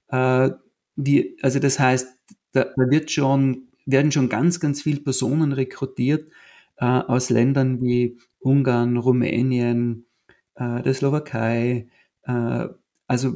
Äh, 0.09 0.51
die, 0.97 1.37
also 1.43 1.59
das 1.59 1.79
heißt, 1.79 2.09
da, 2.53 2.67
wird 2.77 3.11
schon, 3.11 3.69
werden 3.87 4.13
schon 4.13 4.29
ganz, 4.29 4.61
ganz 4.61 4.83
viele 4.83 5.01
Personen 5.01 5.53
rekrutiert 5.53 6.31
äh, 6.77 6.85
aus 6.85 7.31
Ländern 7.31 7.83
wie 7.83 8.19
Ungarn, 8.39 8.97
Rumänien, 8.97 10.07
äh, 10.55 10.83
der 10.83 10.95
Slowakei. 10.95 11.89
Äh, 12.23 12.69
also 13.07 13.35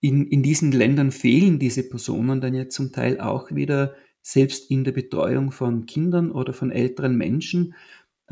in, 0.00 0.26
in 0.26 0.42
diesen 0.42 0.72
Ländern 0.72 1.12
fehlen 1.12 1.58
diese 1.58 1.88
Personen 1.88 2.40
dann 2.40 2.54
jetzt 2.54 2.74
zum 2.74 2.92
Teil 2.92 3.20
auch 3.20 3.50
wieder 3.50 3.94
selbst 4.22 4.70
in 4.70 4.84
der 4.84 4.92
Betreuung 4.92 5.50
von 5.50 5.86
Kindern 5.86 6.30
oder 6.30 6.52
von 6.52 6.70
älteren 6.70 7.16
Menschen 7.16 7.74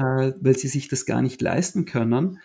äh, 0.01 0.33
weil 0.41 0.57
sie 0.57 0.69
sich 0.69 0.89
das 0.89 1.07
gar 1.07 1.23
nicht 1.23 1.43
leisten 1.43 1.85
können. 1.85 2.39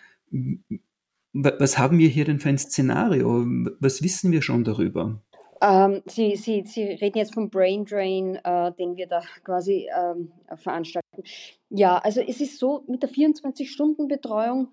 Was 1.32 1.78
haben 1.78 1.98
wir 1.98 2.08
hier 2.08 2.24
denn 2.24 2.40
für 2.40 2.48
ein 2.48 2.58
Szenario? 2.58 3.44
Was 3.80 4.02
wissen 4.02 4.32
wir 4.32 4.42
schon 4.42 4.64
darüber? 4.64 5.20
Ähm, 5.62 6.02
Sie, 6.06 6.36
Sie, 6.36 6.64
Sie 6.66 6.82
reden 6.82 7.16
jetzt 7.16 7.32
vom 7.32 7.48
Brain 7.48 7.86
Drain, 7.86 8.36
äh, 8.44 8.72
den 8.72 8.96
wir 8.96 9.06
da 9.06 9.22
quasi 9.42 9.88
ähm, 9.96 10.30
veranstalten. 10.54 11.22
Ja, 11.70 11.96
also 11.98 12.20
es 12.20 12.42
ist 12.42 12.58
so, 12.58 12.84
mit 12.88 13.02
der 13.02 13.10
24-Stunden-Betreuung 13.10 14.68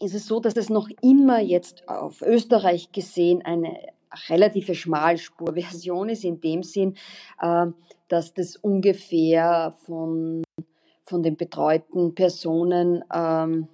ist 0.00 0.14
es 0.14 0.26
so, 0.26 0.40
dass 0.40 0.56
es 0.56 0.70
noch 0.70 0.88
immer 1.02 1.40
jetzt 1.40 1.86
auf 1.86 2.22
Österreich 2.22 2.92
gesehen 2.92 3.42
eine 3.42 3.76
relative 4.28 4.74
Schmalspurversion 4.74 6.08
ist, 6.08 6.24
in 6.24 6.40
dem 6.40 6.62
Sinn, 6.62 6.96
äh, 7.40 7.66
dass 8.08 8.34
das 8.34 8.56
ungefähr 8.56 9.74
von 9.86 10.42
von 11.10 11.22
den 11.24 11.36
betreuten 11.36 12.14
Personen 12.14 13.04
ähm, 13.12 13.66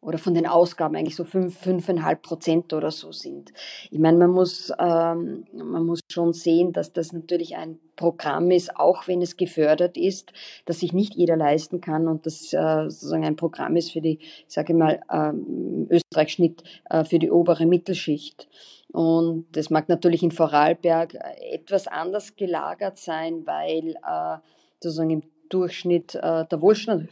oder 0.00 0.18
von 0.18 0.34
den 0.34 0.46
Ausgaben 0.46 0.96
eigentlich 0.96 1.14
so 1.14 1.24
fünf, 1.24 1.58
fünfeinhalb 1.58 2.22
Prozent 2.22 2.72
oder 2.72 2.90
so 2.90 3.12
sind. 3.12 3.52
Ich 3.90 3.98
meine, 3.98 4.18
man 4.18 4.30
muss, 4.30 4.72
ähm, 4.78 5.44
man 5.52 5.86
muss 5.86 6.00
schon 6.10 6.32
sehen, 6.32 6.72
dass 6.72 6.92
das 6.92 7.12
natürlich 7.12 7.56
ein 7.56 7.78
Programm 7.94 8.50
ist, 8.50 8.76
auch 8.76 9.06
wenn 9.06 9.22
es 9.22 9.36
gefördert 9.36 9.96
ist, 9.96 10.32
dass 10.64 10.80
sich 10.80 10.92
nicht 10.92 11.14
jeder 11.14 11.36
leisten 11.36 11.80
kann 11.80 12.08
und 12.08 12.26
das 12.26 12.52
äh, 12.52 12.88
sozusagen 12.88 13.24
ein 13.24 13.36
Programm 13.36 13.76
ist 13.76 13.92
für 13.92 14.00
die, 14.00 14.18
ich 14.20 14.44
sage 14.48 14.74
mal, 14.74 15.00
ähm, 15.12 15.86
Österreich-Schnitt 15.88 16.64
äh, 16.90 17.04
für 17.04 17.20
die 17.20 17.30
obere 17.30 17.66
Mittelschicht. 17.66 18.48
Und 18.92 19.46
das 19.52 19.70
mag 19.70 19.88
natürlich 19.88 20.22
in 20.22 20.30
Vorarlberg 20.30 21.16
etwas 21.50 21.88
anders 21.88 22.36
gelagert 22.36 22.98
sein, 22.98 23.46
weil 23.46 23.96
äh, 24.06 24.38
sozusagen 24.80 25.10
im 25.10 25.22
Durchschnitt 25.48 26.14
äh, 26.14 26.44
der 26.46 26.60
Wohlstand 26.60 27.08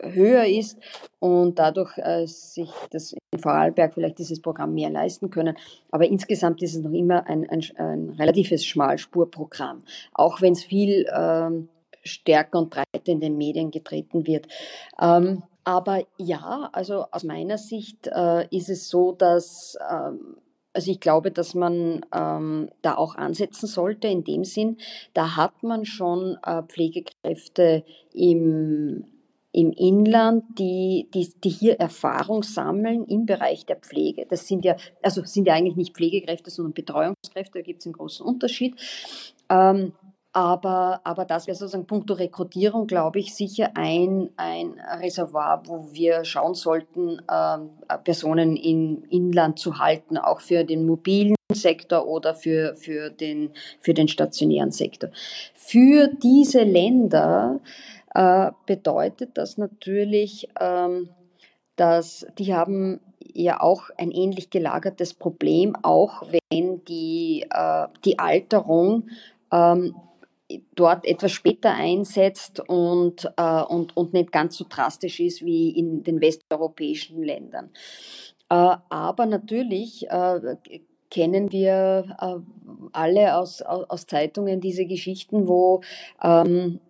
höher 0.00 0.44
ist 0.44 0.78
und 1.20 1.58
dadurch 1.58 1.96
äh, 1.98 2.26
sich 2.26 2.70
das 2.90 3.14
in 3.30 3.38
Vorarlberg 3.38 3.94
vielleicht 3.94 4.18
dieses 4.18 4.40
Programm 4.40 4.74
mehr 4.74 4.90
leisten 4.90 5.30
können. 5.30 5.56
Aber 5.90 6.06
insgesamt 6.06 6.62
ist 6.62 6.74
es 6.74 6.82
noch 6.82 6.92
immer 6.92 7.26
ein, 7.26 7.48
ein, 7.48 7.62
ein 7.76 8.10
relatives 8.10 8.64
Schmalspurprogramm, 8.64 9.82
auch 10.14 10.40
wenn 10.40 10.52
es 10.52 10.64
viel 10.64 11.06
ähm, 11.14 11.68
stärker 12.04 12.58
und 12.58 12.70
breiter 12.70 13.12
in 13.12 13.20
den 13.20 13.36
Medien 13.36 13.70
getreten 13.70 14.26
wird. 14.26 14.48
Ähm, 15.00 15.42
aber 15.64 16.04
ja, 16.16 16.70
also 16.72 17.06
aus 17.10 17.22
meiner 17.22 17.58
Sicht 17.58 18.08
äh, 18.08 18.48
ist 18.48 18.68
es 18.68 18.88
so, 18.88 19.12
dass 19.12 19.76
ähm, 19.90 20.36
also 20.72 20.90
ich 20.90 21.00
glaube, 21.00 21.30
dass 21.30 21.54
man 21.54 22.04
ähm, 22.14 22.70
da 22.82 22.96
auch 22.96 23.14
ansetzen 23.14 23.66
sollte 23.66 24.08
in 24.08 24.24
dem 24.24 24.44
Sinn, 24.44 24.78
da 25.14 25.36
hat 25.36 25.62
man 25.62 25.84
schon 25.84 26.38
äh, 26.44 26.62
Pflegekräfte 26.62 27.84
im, 28.12 29.04
im 29.52 29.72
Inland, 29.72 30.44
die, 30.58 31.08
die, 31.12 31.32
die 31.44 31.50
hier 31.50 31.78
Erfahrung 31.78 32.42
sammeln 32.42 33.04
im 33.04 33.26
Bereich 33.26 33.66
der 33.66 33.76
Pflege. 33.76 34.26
Das 34.28 34.48
sind 34.48 34.64
ja, 34.64 34.76
also 35.02 35.22
sind 35.24 35.46
ja 35.46 35.54
eigentlich 35.54 35.76
nicht 35.76 35.94
Pflegekräfte, 35.94 36.50
sondern 36.50 36.72
Betreuungskräfte, 36.72 37.58
da 37.58 37.62
gibt 37.62 37.80
es 37.80 37.86
einen 37.86 37.94
großen 37.94 38.24
Unterschied. 38.24 38.74
Ähm, 39.50 39.92
aber, 40.32 41.00
aber 41.04 41.26
das 41.26 41.46
wäre 41.46 41.56
sozusagen 41.56 41.86
punkto 41.86 42.14
Rekrutierung, 42.14 42.86
glaube 42.86 43.18
ich, 43.18 43.34
sicher 43.34 43.72
ein, 43.74 44.30
ein 44.36 44.80
Reservoir, 44.98 45.62
wo 45.66 45.92
wir 45.92 46.24
schauen 46.24 46.54
sollten, 46.54 47.20
äh, 47.28 47.98
Personen 47.98 48.56
im 48.56 49.04
Inland 49.10 49.58
zu 49.58 49.78
halten, 49.78 50.16
auch 50.16 50.40
für 50.40 50.64
den 50.64 50.86
mobilen 50.86 51.34
Sektor 51.52 52.06
oder 52.06 52.34
für, 52.34 52.74
für, 52.76 53.10
den, 53.10 53.50
für 53.80 53.92
den 53.92 54.08
stationären 54.08 54.70
Sektor. 54.70 55.10
Für 55.54 56.08
diese 56.08 56.62
Länder 56.62 57.60
äh, 58.14 58.50
bedeutet 58.64 59.30
das 59.34 59.58
natürlich, 59.58 60.48
ähm, 60.58 61.10
dass 61.76 62.26
die 62.38 62.54
haben 62.54 63.00
ja 63.34 63.60
auch 63.60 63.90
ein 63.98 64.10
ähnlich 64.10 64.48
gelagertes 64.48 65.12
Problem, 65.12 65.76
auch 65.82 66.22
wenn 66.50 66.84
die, 66.84 67.46
äh, 67.50 67.86
die 68.04 68.18
Alterung 68.18 69.08
ähm, 69.52 69.94
dort 70.74 71.06
etwas 71.06 71.32
später 71.32 71.74
einsetzt 71.74 72.60
und, 72.68 73.30
äh, 73.36 73.62
und, 73.62 73.96
und 73.96 74.12
nicht 74.12 74.32
ganz 74.32 74.56
so 74.56 74.64
drastisch 74.68 75.20
ist 75.20 75.44
wie 75.44 75.70
in 75.70 76.02
den 76.02 76.20
westeuropäischen 76.20 77.22
Ländern. 77.22 77.70
Äh, 78.48 78.76
aber 78.88 79.26
natürlich 79.26 80.06
äh, 80.08 80.56
kennen 81.10 81.52
wir 81.52 82.16
äh, 82.20 82.36
alle 82.92 83.36
aus, 83.36 83.62
aus, 83.62 83.88
aus, 83.88 84.06
Zeitungen 84.06 84.60
diese 84.60 84.86
Geschichten, 84.86 85.46
wo 85.46 85.82
ähm, 86.22 86.80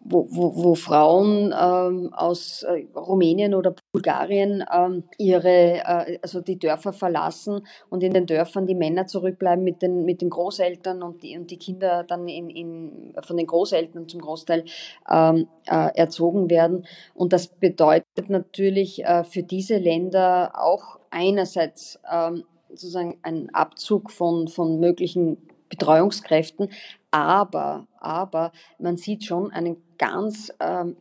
wo, 0.00 0.26
wo, 0.30 0.54
wo 0.56 0.74
Frauen 0.74 1.54
ähm, 1.58 2.12
aus 2.12 2.62
äh, 2.62 2.86
Rumänien 2.96 3.54
oder 3.54 3.74
Bulgarien 3.92 4.64
ähm, 4.72 5.04
ihre, 5.18 5.80
äh, 5.84 6.18
also 6.22 6.40
die 6.40 6.58
Dörfer 6.58 6.92
verlassen 6.92 7.66
und 7.90 8.02
in 8.02 8.12
den 8.12 8.26
Dörfern 8.26 8.66
die 8.66 8.74
Männer 8.74 9.06
zurückbleiben 9.06 9.62
mit 9.62 9.82
den, 9.82 10.04
mit 10.04 10.22
den 10.22 10.30
Großeltern 10.30 11.02
und 11.02 11.22
die, 11.22 11.36
und 11.36 11.50
die 11.50 11.58
Kinder 11.58 12.04
dann 12.04 12.26
in, 12.28 12.50
in, 12.50 13.14
von 13.22 13.36
den 13.36 13.46
Großeltern 13.46 14.08
zum 14.08 14.20
Großteil 14.20 14.64
ähm, 15.10 15.46
äh, 15.66 15.90
erzogen 15.94 16.48
werden. 16.48 16.86
Und 17.14 17.32
das 17.32 17.48
bedeutet 17.48 18.30
natürlich 18.30 19.04
äh, 19.04 19.24
für 19.24 19.42
diese 19.42 19.76
Länder 19.76 20.52
auch 20.54 20.98
einerseits 21.10 22.00
ähm, 22.10 22.44
sozusagen 22.70 23.18
einen 23.22 23.50
Abzug 23.54 24.10
von, 24.10 24.48
von 24.48 24.80
möglichen 24.80 25.38
Betreuungskräften, 25.76 26.70
aber, 27.10 27.86
aber 27.98 28.52
man 28.78 28.96
sieht 28.96 29.24
schon 29.24 29.50
einen 29.50 29.76
ganz, 29.98 30.52
ähm, 30.60 30.96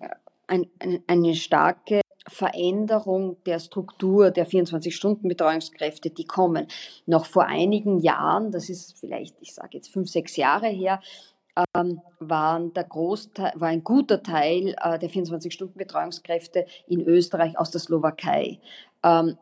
ein, 0.47 0.67
eine 1.07 1.35
starke 1.35 2.01
Veränderung 2.27 3.37
der 3.45 3.59
Struktur 3.59 4.31
der 4.31 4.47
24-Stunden-Betreuungskräfte, 4.47 6.09
die 6.09 6.25
kommen. 6.25 6.67
Noch 7.05 7.25
vor 7.25 7.45
einigen 7.45 7.99
Jahren, 7.99 8.51
das 8.51 8.69
ist 8.69 8.97
vielleicht, 8.97 9.35
ich 9.41 9.53
sage 9.53 9.71
jetzt 9.73 9.89
fünf, 9.89 10.09
sechs 10.09 10.37
Jahre 10.37 10.67
her, 10.67 11.01
ähm, 11.75 12.01
waren 12.19 12.73
der 12.73 12.85
Großteil, 12.85 13.51
war 13.55 13.67
ein 13.67 13.83
guter 13.83 14.23
Teil 14.23 14.75
äh, 14.81 14.97
der 14.97 15.09
24-Stunden-Betreuungskräfte 15.09 16.65
in 16.87 17.01
Österreich 17.01 17.59
aus 17.59 17.71
der 17.71 17.81
Slowakei. 17.81 18.59
Ähm, 19.03 19.37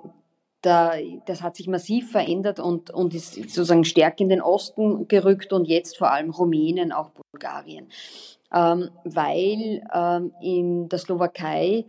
da, 0.62 0.94
das 1.25 1.41
hat 1.41 1.56
sich 1.56 1.68
massiv 1.68 2.12
verändert 2.12 2.60
und, 2.60 2.91
und 2.91 3.13
ist 3.13 3.34
sozusagen 3.34 3.84
stärker 3.84 4.22
in 4.22 4.30
den 4.30 4.41
Osten 4.41 5.08
gerückt 5.08 5.53
und 5.53 5.65
jetzt 5.65 5.98
vor 5.98 6.12
allem 6.12 6.30
Rumänien, 6.30 6.91
auch 6.91 7.12
Bulgarien. 7.32 7.88
Ähm, 8.53 8.89
weil 9.03 9.82
ähm, 9.94 10.34
in 10.41 10.89
der 10.89 11.00
Slowakei 11.00 11.86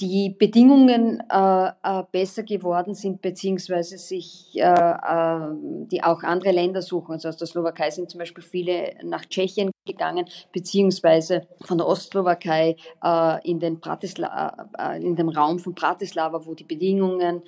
die 0.00 0.30
Bedingungen 0.30 1.22
äh, 1.30 1.66
äh, 1.68 2.02
besser 2.10 2.42
geworden 2.42 2.94
sind, 2.94 3.22
beziehungsweise 3.22 3.98
sich 3.98 4.50
äh, 4.54 4.62
äh, 4.62 5.48
die 5.90 6.02
auch 6.02 6.22
andere 6.22 6.50
Länder 6.50 6.82
suchen. 6.82 7.12
Also 7.12 7.28
aus 7.28 7.36
der 7.36 7.46
Slowakei 7.46 7.90
sind 7.90 8.10
zum 8.10 8.18
Beispiel 8.18 8.42
viele 8.42 8.94
nach 9.04 9.24
Tschechien 9.26 9.70
gegangen, 9.84 10.26
beziehungsweise 10.52 11.46
von 11.62 11.78
der 11.78 11.86
Ostslowakei 11.86 12.76
äh, 13.02 13.50
in, 13.50 13.58
den 13.58 13.80
Pratisla 13.80 14.68
äh, 14.78 15.04
in 15.04 15.16
den 15.16 15.28
Raum 15.28 15.58
von 15.58 15.74
Bratislava, 15.74 16.46
wo 16.46 16.54
die 16.54 16.64
Bedingungen, 16.64 17.42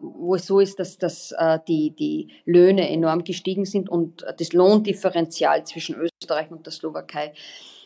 wo 0.00 0.34
es 0.34 0.46
so 0.46 0.60
ist, 0.60 0.78
dass, 0.78 0.98
dass 0.98 1.34
die, 1.68 1.90
die 1.90 2.28
Löhne 2.44 2.88
enorm 2.90 3.24
gestiegen 3.24 3.64
sind 3.64 3.88
und 3.88 4.24
das 4.38 4.52
Lohndifferenzial 4.52 5.64
zwischen 5.64 5.94
Österreich 5.94 6.50
und 6.50 6.66
der 6.66 6.72
Slowakei 6.72 7.32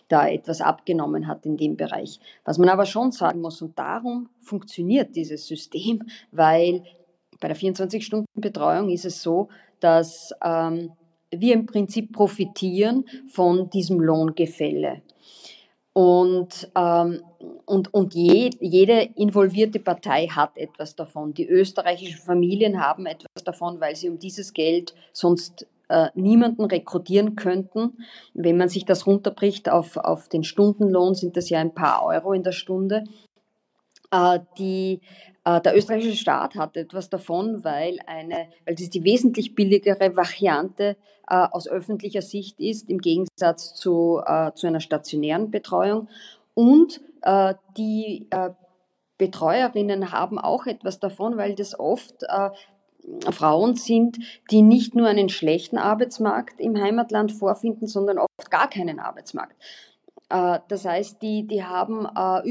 da 0.08 0.28
etwas 0.28 0.60
abgenommen 0.60 1.26
hat 1.26 1.46
in 1.46 1.56
dem 1.56 1.76
Bereich. 1.76 2.20
Was 2.44 2.58
man 2.58 2.68
aber 2.68 2.86
schon 2.86 3.12
sagen 3.12 3.40
muss, 3.40 3.60
und 3.62 3.78
darum 3.78 4.28
funktioniert 4.40 5.16
dieses 5.16 5.46
System, 5.46 6.02
weil 6.30 6.84
bei 7.40 7.48
der 7.48 7.56
24-Stunden-Betreuung 7.56 8.90
ist 8.90 9.04
es 9.04 9.22
so, 9.22 9.48
dass 9.80 10.32
ähm, 10.42 10.92
wir 11.40 11.54
im 11.54 11.66
Prinzip 11.66 12.12
profitieren 12.12 13.04
von 13.28 13.70
diesem 13.70 14.00
Lohngefälle. 14.00 15.02
Und, 15.92 16.70
ähm, 16.76 17.22
und, 17.64 17.94
und 17.94 18.14
je, 18.14 18.50
jede 18.60 19.08
involvierte 19.14 19.80
Partei 19.80 20.26
hat 20.26 20.58
etwas 20.58 20.94
davon. 20.94 21.32
Die 21.32 21.48
österreichischen 21.48 22.18
Familien 22.18 22.82
haben 22.82 23.06
etwas 23.06 23.44
davon, 23.44 23.80
weil 23.80 23.96
sie 23.96 24.10
um 24.10 24.18
dieses 24.18 24.52
Geld 24.52 24.94
sonst 25.14 25.66
äh, 25.88 26.08
niemanden 26.14 26.66
rekrutieren 26.66 27.34
könnten. 27.34 27.96
Wenn 28.34 28.58
man 28.58 28.68
sich 28.68 28.84
das 28.84 29.06
runterbricht 29.06 29.70
auf, 29.70 29.96
auf 29.96 30.28
den 30.28 30.44
Stundenlohn, 30.44 31.14
sind 31.14 31.36
das 31.36 31.48
ja 31.48 31.60
ein 31.60 31.74
paar 31.74 32.04
Euro 32.04 32.34
in 32.34 32.42
der 32.42 32.52
Stunde. 32.52 33.04
Äh, 34.10 34.40
die, 34.58 35.00
der 35.46 35.76
österreichische 35.76 36.16
Staat 36.16 36.56
hat 36.56 36.76
etwas 36.76 37.08
davon, 37.08 37.62
weil, 37.62 38.00
eine, 38.06 38.48
weil 38.64 38.74
das 38.74 38.90
die 38.90 39.04
wesentlich 39.04 39.54
billigere 39.54 40.16
Variante 40.16 40.96
äh, 41.28 41.36
aus 41.36 41.68
öffentlicher 41.68 42.22
Sicht 42.22 42.58
ist, 42.58 42.90
im 42.90 42.98
Gegensatz 42.98 43.74
zu, 43.74 44.20
äh, 44.26 44.50
zu 44.54 44.66
einer 44.66 44.80
stationären 44.80 45.52
Betreuung. 45.52 46.08
Und 46.54 47.00
äh, 47.22 47.54
die 47.76 48.28
Betreuerinnen 49.18 50.10
haben 50.10 50.38
auch 50.38 50.66
etwas 50.66 50.98
davon, 50.98 51.36
weil 51.36 51.54
das 51.54 51.78
oft 51.78 52.24
Frauen 53.30 53.76
sind, 53.76 54.18
die 54.50 54.62
nicht 54.62 54.94
nur 54.94 55.06
einen 55.08 55.28
schlechten 55.28 55.78
Arbeitsmarkt 55.78 56.60
im 56.60 56.76
Heimatland 56.76 57.32
vorfinden, 57.32 57.86
sondern 57.86 58.18
oft 58.18 58.50
gar 58.50 58.68
keinen 58.68 58.98
Arbeitsmarkt. 58.98 59.56
Äh, 60.28 60.60
das 60.68 60.84
heißt, 60.84 61.22
die, 61.22 61.46
die 61.46 61.64
haben 61.64 62.06
äh, 62.06 62.48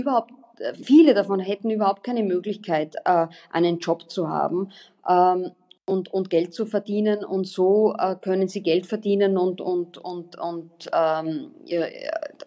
viele 0.81 1.13
davon 1.13 1.39
hätten 1.39 1.69
überhaupt 1.69 2.03
keine 2.03 2.23
Möglichkeit, 2.23 2.95
äh, 3.05 3.27
einen 3.51 3.79
Job 3.79 4.09
zu 4.09 4.29
haben. 4.29 4.71
Ähm, 5.07 5.51
und, 5.87 6.11
und 6.11 6.31
Geld 6.31 6.51
zu 6.51 6.65
verdienen 6.65 7.23
und 7.23 7.45
so 7.45 7.93
äh, 7.99 8.15
können 8.15 8.47
sie 8.47 8.61
Geld 8.63 8.87
verdienen 8.87 9.37
und, 9.37 9.61
und, 9.61 9.99
und, 9.99 10.35
und, 10.35 10.89
ähm, 10.91 11.51
ja, 11.65 11.85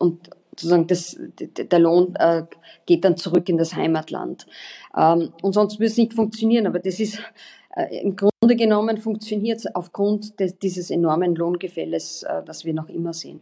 und 0.01 0.31
sozusagen 0.51 0.89
das, 0.89 1.17
der 1.39 1.79
Lohn 1.79 2.17
äh, 2.17 2.43
geht 2.87 3.05
dann 3.05 3.17
zurück 3.17 3.49
in 3.49 3.57
das 3.57 3.77
Heimatland. 3.77 4.47
Ähm, 4.97 5.33
und 5.41 5.53
sonst 5.53 5.79
würde 5.79 5.87
es 5.87 5.97
nicht 5.97 6.15
funktionieren, 6.15 6.67
aber 6.67 6.81
das 6.81 6.99
ist 6.99 7.21
äh, 7.79 8.01
Im 8.03 8.17
Grunde 8.17 8.57
genommen 8.57 8.99
funktioniert 8.99 9.59
es 9.59 9.75
aufgrund 9.75 10.41
des, 10.41 10.59
dieses 10.59 10.91
enormen 10.91 11.35
Lohngefälles, 11.35 12.25
äh, 12.25 12.43
das 12.45 12.65
wir 12.65 12.75
noch 12.75 12.89
immer 12.89 13.13
sehen. 13.13 13.41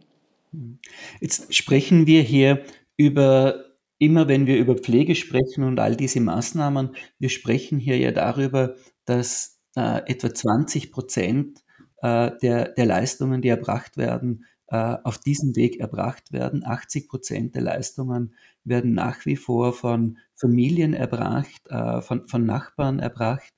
Jetzt 1.19 1.53
sprechen 1.53 2.07
wir 2.07 2.21
hier 2.21 2.63
über, 2.95 3.65
immer 3.99 4.27
wenn 4.27 4.47
wir 4.47 4.57
über 4.57 4.75
Pflege 4.75 5.15
sprechen 5.15 5.63
und 5.63 5.79
all 5.79 5.95
diese 5.95 6.21
Maßnahmen, 6.21 6.95
wir 7.19 7.29
sprechen 7.29 7.79
hier 7.79 7.97
ja 7.97 8.11
darüber, 8.11 8.75
dass 9.05 9.59
äh, 9.75 10.01
etwa 10.11 10.33
20 10.33 10.91
Prozent 10.91 11.63
äh, 12.01 12.31
der, 12.41 12.69
der 12.69 12.85
Leistungen, 12.85 13.41
die 13.41 13.49
erbracht 13.49 13.97
werden, 13.97 14.45
äh, 14.67 14.97
auf 15.03 15.17
diesem 15.17 15.55
Weg 15.55 15.79
erbracht 15.79 16.31
werden. 16.31 16.65
80 16.65 17.07
Prozent 17.07 17.55
der 17.55 17.61
Leistungen 17.61 18.35
werden 18.63 18.93
nach 18.93 19.25
wie 19.25 19.37
vor 19.37 19.73
von 19.73 20.17
Familien 20.35 20.93
erbracht, 20.93 21.61
äh, 21.69 22.01
von, 22.01 22.27
von 22.27 22.45
Nachbarn 22.45 22.99
erbracht. 22.99 23.53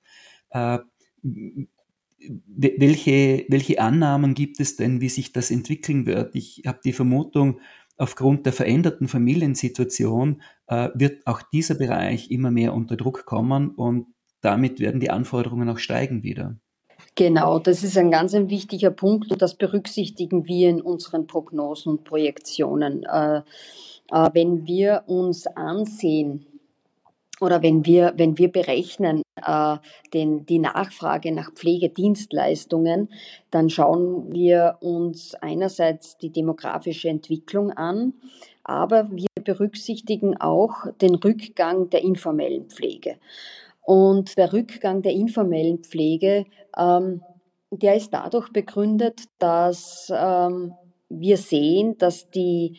Äh, 0.51 0.79
welche, 2.21 3.45
welche 3.47 3.79
Annahmen 3.79 4.33
gibt 4.33 4.59
es 4.59 4.75
denn, 4.75 4.99
wie 5.01 5.09
sich 5.09 5.31
das 5.31 5.51
entwickeln 5.51 6.05
wird? 6.05 6.35
Ich 6.35 6.63
habe 6.65 6.79
die 6.83 6.93
Vermutung, 6.93 7.59
aufgrund 7.99 8.45
der 8.45 8.53
veränderten 8.53 9.07
Familiensituation 9.07 10.41
äh, 10.67 10.89
wird 10.95 11.27
auch 11.27 11.41
dieser 11.41 11.75
Bereich 11.75 12.31
immer 12.31 12.49
mehr 12.49 12.73
unter 12.73 12.97
Druck 12.97 13.25
kommen 13.25 13.69
und 13.69 14.07
damit 14.41 14.79
werden 14.79 15.01
die 15.01 15.09
Anforderungen 15.09 15.69
auch 15.69 15.77
steigen 15.77 16.23
wieder. 16.23 16.55
Genau, 17.15 17.59
das 17.59 17.83
ist 17.83 17.97
ein 17.97 18.11
ganz 18.11 18.33
ein 18.33 18.49
wichtiger 18.49 18.91
Punkt 18.91 19.31
und 19.31 19.41
das 19.41 19.55
berücksichtigen 19.55 20.47
wir 20.47 20.69
in 20.69 20.81
unseren 20.81 21.27
Prognosen 21.27 21.91
und 21.91 22.03
Projektionen. 22.05 23.03
Äh, 23.03 23.41
äh, 24.11 24.29
wenn 24.33 24.65
wir 24.65 25.03
uns 25.07 25.45
ansehen 25.47 26.45
oder 27.41 27.61
wenn 27.61 27.85
wir, 27.85 28.13
wenn 28.15 28.37
wir 28.37 28.51
berechnen, 28.51 29.21
äh, 29.45 29.77
den, 30.13 30.45
die 30.45 30.59
Nachfrage 30.59 31.31
nach 31.31 31.51
Pflegedienstleistungen, 31.53 33.09
dann 33.51 33.69
schauen 33.69 34.31
wir 34.31 34.77
uns 34.81 35.35
einerseits 35.35 36.17
die 36.17 36.29
demografische 36.29 37.09
Entwicklung 37.09 37.71
an, 37.71 38.13
aber 38.63 39.09
wir 39.11 39.27
berücksichtigen 39.43 40.39
auch 40.39 40.85
den 41.01 41.15
Rückgang 41.15 41.89
der 41.89 42.03
informellen 42.03 42.65
Pflege. 42.69 43.15
Und 43.81 44.37
der 44.37 44.53
Rückgang 44.53 45.01
der 45.01 45.13
informellen 45.13 45.79
Pflege, 45.79 46.45
ähm, 46.77 47.23
der 47.71 47.95
ist 47.95 48.13
dadurch 48.13 48.51
begründet, 48.51 49.23
dass 49.39 50.11
ähm, 50.15 50.73
wir 51.09 51.37
sehen, 51.37 51.97
dass 51.97 52.29
die 52.29 52.77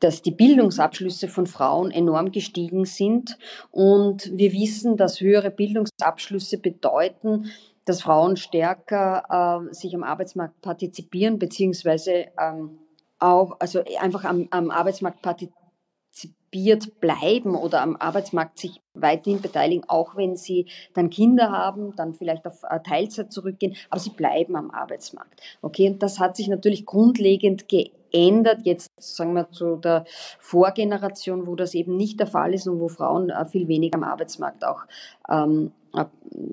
dass 0.00 0.22
die 0.22 0.30
Bildungsabschlüsse 0.30 1.28
von 1.28 1.46
Frauen 1.46 1.90
enorm 1.90 2.32
gestiegen 2.32 2.86
sind. 2.86 3.38
Und 3.70 4.36
wir 4.36 4.52
wissen, 4.52 4.96
dass 4.96 5.20
höhere 5.20 5.50
Bildungsabschlüsse 5.50 6.58
bedeuten, 6.58 7.50
dass 7.84 8.02
Frauen 8.02 8.36
stärker 8.36 9.68
äh, 9.70 9.74
sich 9.74 9.94
am 9.94 10.02
Arbeitsmarkt 10.02 10.60
partizipieren, 10.62 11.38
beziehungsweise 11.38 12.26
ähm, 12.38 12.78
auch, 13.18 13.56
also 13.60 13.82
einfach 14.00 14.24
am, 14.24 14.48
am 14.50 14.70
Arbeitsmarkt 14.70 15.22
partizipiert 15.22 17.00
bleiben 17.00 17.54
oder 17.54 17.82
am 17.82 17.96
Arbeitsmarkt 17.96 18.58
sich 18.58 18.80
weiterhin 18.94 19.40
beteiligen, 19.40 19.84
auch 19.88 20.16
wenn 20.16 20.36
sie 20.36 20.66
dann 20.94 21.10
Kinder 21.10 21.50
haben, 21.50 21.94
dann 21.96 22.14
vielleicht 22.14 22.46
auf 22.46 22.62
äh, 22.62 22.80
Teilzeit 22.80 23.32
zurückgehen, 23.32 23.76
aber 23.88 24.00
sie 24.00 24.10
bleiben 24.10 24.56
am 24.56 24.70
Arbeitsmarkt. 24.70 25.40
Okay, 25.62 25.88
und 25.88 26.02
das 26.02 26.18
hat 26.18 26.36
sich 26.36 26.48
natürlich 26.48 26.86
grundlegend 26.86 27.68
geändert 27.68 27.99
ändert 28.12 28.60
jetzt, 28.64 28.90
sagen 28.98 29.34
wir, 29.34 29.50
zu 29.50 29.76
der 29.76 30.04
Vorgeneration, 30.38 31.46
wo 31.46 31.56
das 31.56 31.74
eben 31.74 31.96
nicht 31.96 32.20
der 32.20 32.26
Fall 32.26 32.54
ist 32.54 32.66
und 32.66 32.80
wo 32.80 32.88
Frauen 32.88 33.30
äh, 33.30 33.46
viel 33.46 33.68
weniger 33.68 33.96
am 33.96 34.04
Arbeitsmarkt 34.04 34.64
auch 34.64 34.82
ähm, 35.28 35.72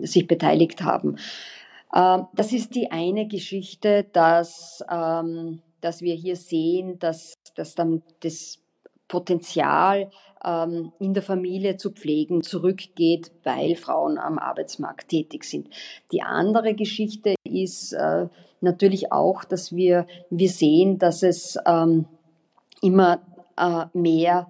sich 0.02 0.28
beteiligt 0.28 0.84
haben. 0.84 1.18
Äh, 1.94 2.20
das 2.34 2.54
ist 2.54 2.76
die 2.76 2.92
eine 2.92 3.28
Geschichte, 3.28 4.06
dass, 4.12 4.84
ähm, 4.90 5.62
dass 5.82 6.02
wir 6.02 6.16
hier 6.16 6.36
sehen, 6.36 7.00
dass, 7.00 7.34
dass 7.56 7.76
dann 7.76 8.02
das 8.22 8.60
Potenzial 9.08 10.12
ähm, 10.44 10.92
in 11.00 11.14
der 11.14 11.24
Familie 11.24 11.78
zu 11.78 11.92
pflegen 11.92 12.44
zurückgeht, 12.44 13.32
weil 13.44 13.76
Frauen 13.76 14.18
am 14.18 14.38
Arbeitsmarkt 14.38 15.10
tätig 15.10 15.46
sind. 15.46 15.70
Die 16.12 16.22
andere 16.22 16.76
Geschichte 16.76 17.36
ist 17.64 17.94
äh, 17.94 18.28
natürlich 18.62 19.12
auch, 19.12 19.44
dass 19.44 19.76
wir, 19.76 20.06
wir 20.30 20.50
sehen, 20.50 20.98
dass 20.98 21.24
es 21.24 21.58
ähm, 21.66 22.06
immer 22.82 23.20
äh, 23.58 23.86
mehr 23.94 24.48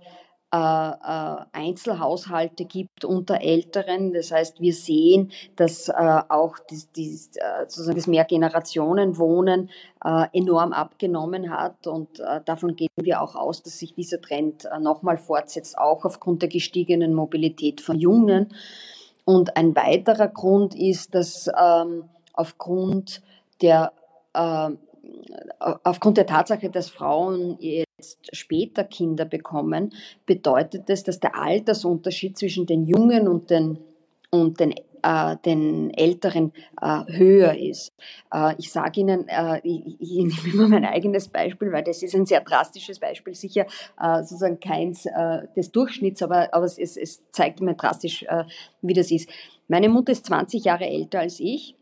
äh, 0.53 0.57
äh, 0.57 1.45
Einzelhaushalte 1.51 2.63
gibt 2.63 3.03
unter 3.03 3.41
Älteren. 3.41 4.13
Das 4.13 4.31
heißt, 4.31 4.61
wir 4.61 4.73
sehen, 4.73 5.31
dass 5.57 5.89
äh, 5.89 5.93
auch 5.93 6.57
das, 6.69 6.87
sozusagen 7.67 7.97
das 7.97 8.07
Mehrgenerationenwohnen 8.07 9.69
enorm 10.31 10.73
abgenommen 10.73 11.49
hat 11.49 11.87
und 11.87 12.19
davon 12.45 12.75
gehen 12.75 12.87
wir 12.95 13.21
auch 13.21 13.35
aus, 13.35 13.63
dass 13.63 13.79
sich 13.79 13.93
dieser 13.93 14.21
Trend 14.21 14.69
nochmal 14.79 15.17
fortsetzt, 15.17 15.77
auch 15.77 16.05
aufgrund 16.05 16.43
der 16.43 16.49
gestiegenen 16.49 17.13
Mobilität 17.13 17.81
von 17.81 17.99
Jungen. 17.99 18.53
Und 19.25 19.57
ein 19.57 19.75
weiterer 19.75 20.29
Grund 20.29 20.75
ist, 20.75 21.13
dass 21.13 21.49
ähm, 21.59 22.05
aufgrund 22.37 23.21
der 23.61 23.91
aufgrund 25.59 26.17
der 26.17 26.25
Tatsache, 26.25 26.69
dass 26.69 26.89
Frauen 26.89 27.57
jetzt 27.59 28.35
später 28.35 28.83
Kinder 28.83 29.25
bekommen, 29.25 29.93
bedeutet 30.25 30.89
es, 30.89 31.03
dass 31.03 31.19
der 31.19 31.35
Altersunterschied 31.35 32.37
zwischen 32.37 32.65
den 32.65 32.85
Jungen 32.85 33.27
und 33.27 33.49
den, 33.49 33.79
und 34.29 34.59
den, 34.59 34.75
äh, 35.03 35.37
den 35.45 35.91
Älteren 35.93 36.51
äh, 36.81 37.03
höher 37.07 37.57
ist. 37.57 37.89
Äh, 38.33 38.55
ich 38.57 38.71
sage 38.71 39.01
Ihnen, 39.01 39.27
äh, 39.27 39.59
ich, 39.63 39.97
nehme 39.99 40.31
immer 40.53 40.67
mein 40.67 40.85
eigenes 40.85 41.29
Beispiel, 41.29 41.71
weil 41.71 41.83
das 41.83 42.03
ist 42.03 42.15
ein 42.15 42.25
sehr 42.25 42.41
drastisches 42.41 42.99
Beispiel, 42.99 43.33
sicher 43.33 43.65
äh, 43.99 44.21
sozusagen 44.21 44.59
keins 44.59 45.05
äh, 45.05 45.47
des 45.55 45.71
Durchschnitts, 45.71 46.21
aber, 46.21 46.49
es 46.63 47.21
zeigt 47.31 47.61
mir 47.61 47.75
drastisch, 47.75 48.25
wie 48.81 48.93
das 48.93 49.11
ist. 49.11 49.29
Meine 49.67 49.89
Mutter 49.89 50.11
ist 50.11 50.25
20 50.25 50.63
Jahre 50.65 50.85
älter 50.85 51.19
als 51.19 51.39
ich 51.39 51.76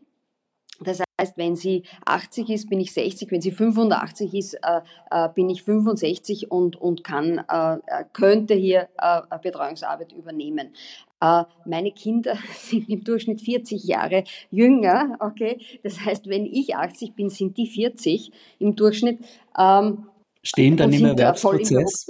das 0.80 1.02
heißt, 1.20 1.36
wenn 1.36 1.56
sie 1.56 1.84
80 2.04 2.50
ist, 2.50 2.68
bin 2.68 2.80
ich 2.80 2.92
60, 2.92 3.30
wenn 3.30 3.40
sie 3.40 3.50
85 3.50 4.34
ist, 4.34 4.54
äh, 4.54 4.80
äh, 5.10 5.28
bin 5.34 5.48
ich 5.48 5.62
65 5.62 6.50
und, 6.50 6.76
und 6.76 7.04
kann, 7.04 7.44
äh, 7.50 7.74
äh, 7.74 8.04
könnte 8.12 8.54
hier 8.54 8.88
äh, 8.98 9.20
Betreuungsarbeit 9.42 10.12
übernehmen. 10.12 10.74
Äh, 11.20 11.44
meine 11.64 11.92
Kinder 11.92 12.36
sind 12.54 12.88
im 12.90 13.04
Durchschnitt 13.04 13.40
40 13.40 13.84
Jahre 13.84 14.24
jünger, 14.50 15.16
okay? 15.20 15.58
Das 15.82 16.00
heißt, 16.00 16.28
wenn 16.28 16.44
ich 16.44 16.76
80 16.76 17.14
bin, 17.14 17.30
sind 17.30 17.56
die 17.56 17.66
40 17.66 18.32
im 18.58 18.76
Durchschnitt. 18.76 19.20
Ähm, 19.58 20.08
Stehen 20.42 20.76
dann 20.76 20.92
im 20.92 21.04
Erwerbsprozess? 21.06 22.06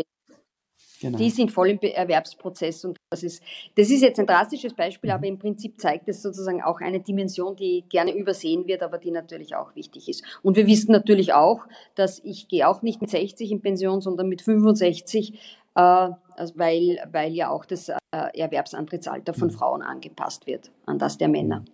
Genau. 1.00 1.18
Die 1.18 1.30
sind 1.30 1.52
voll 1.52 1.70
im 1.70 1.78
Erwerbsprozess 1.80 2.84
und 2.84 2.96
das 3.10 3.22
ist, 3.22 3.42
das 3.76 3.90
ist 3.90 4.02
jetzt 4.02 4.18
ein 4.18 4.26
drastisches 4.26 4.74
Beispiel, 4.74 5.10
aber 5.10 5.26
im 5.26 5.38
Prinzip 5.38 5.80
zeigt 5.80 6.08
es 6.08 6.22
sozusagen 6.22 6.62
auch 6.62 6.80
eine 6.80 7.00
Dimension, 7.00 7.56
die 7.56 7.84
gerne 7.88 8.14
übersehen 8.14 8.66
wird, 8.66 8.82
aber 8.82 8.98
die 8.98 9.10
natürlich 9.10 9.54
auch 9.54 9.74
wichtig 9.76 10.08
ist. 10.08 10.24
Und 10.42 10.56
wir 10.56 10.66
wissen 10.66 10.92
natürlich 10.92 11.34
auch, 11.34 11.60
dass 11.94 12.20
ich 12.24 12.48
gehe 12.48 12.66
auch 12.68 12.82
nicht 12.82 13.00
mit 13.00 13.10
60 13.10 13.50
in 13.50 13.60
Pension, 13.60 14.00
sondern 14.00 14.28
mit 14.28 14.42
65, 14.42 15.34
äh, 15.74 15.80
also 15.80 16.54
weil, 16.56 16.98
weil 17.12 17.32
ja 17.34 17.50
auch 17.50 17.64
das 17.64 17.88
äh, 17.88 17.94
Erwerbsantrittsalter 18.10 19.34
von 19.34 19.48
mhm. 19.48 19.52
Frauen 19.52 19.82
angepasst 19.82 20.46
wird 20.46 20.70
an 20.86 20.98
das 20.98 21.18
der 21.18 21.28
Männer. 21.28 21.64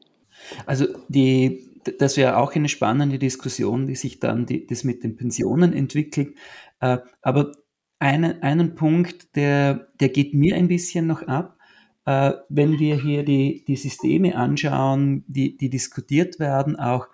Also 0.67 0.87
die, 1.09 1.81
das 1.99 2.17
wäre 2.17 2.39
auch 2.39 2.55
eine 2.55 2.69
spannende 2.69 3.19
Diskussion, 3.19 3.89
wie 3.89 3.95
sich 3.95 4.19
dann 4.21 4.47
die, 4.47 4.67
das 4.67 4.85
mit 4.85 5.03
den 5.05 5.17
Pensionen 5.17 5.73
entwickelt. 5.73 6.35
Äh, 6.81 6.99
aber 7.21 7.53
einen, 8.03 8.43
einen 8.43 8.75
Punkt, 8.75 9.37
der, 9.37 9.89
der 10.01 10.09
geht 10.09 10.35
mir 10.35 10.57
ein 10.57 10.67
bisschen 10.67 11.07
noch 11.07 11.23
ab. 11.23 11.57
Äh, 12.05 12.33
wenn 12.49 12.81
wir 12.81 13.01
hier 13.01 13.25
die, 13.25 13.65
die 13.67 13.77
Systeme 13.77 14.35
anschauen, 14.35 15.25
die, 15.29 15.57
die 15.57 15.71
diskutiert 15.71 16.41
werden, 16.41 16.75
auch 16.75 17.07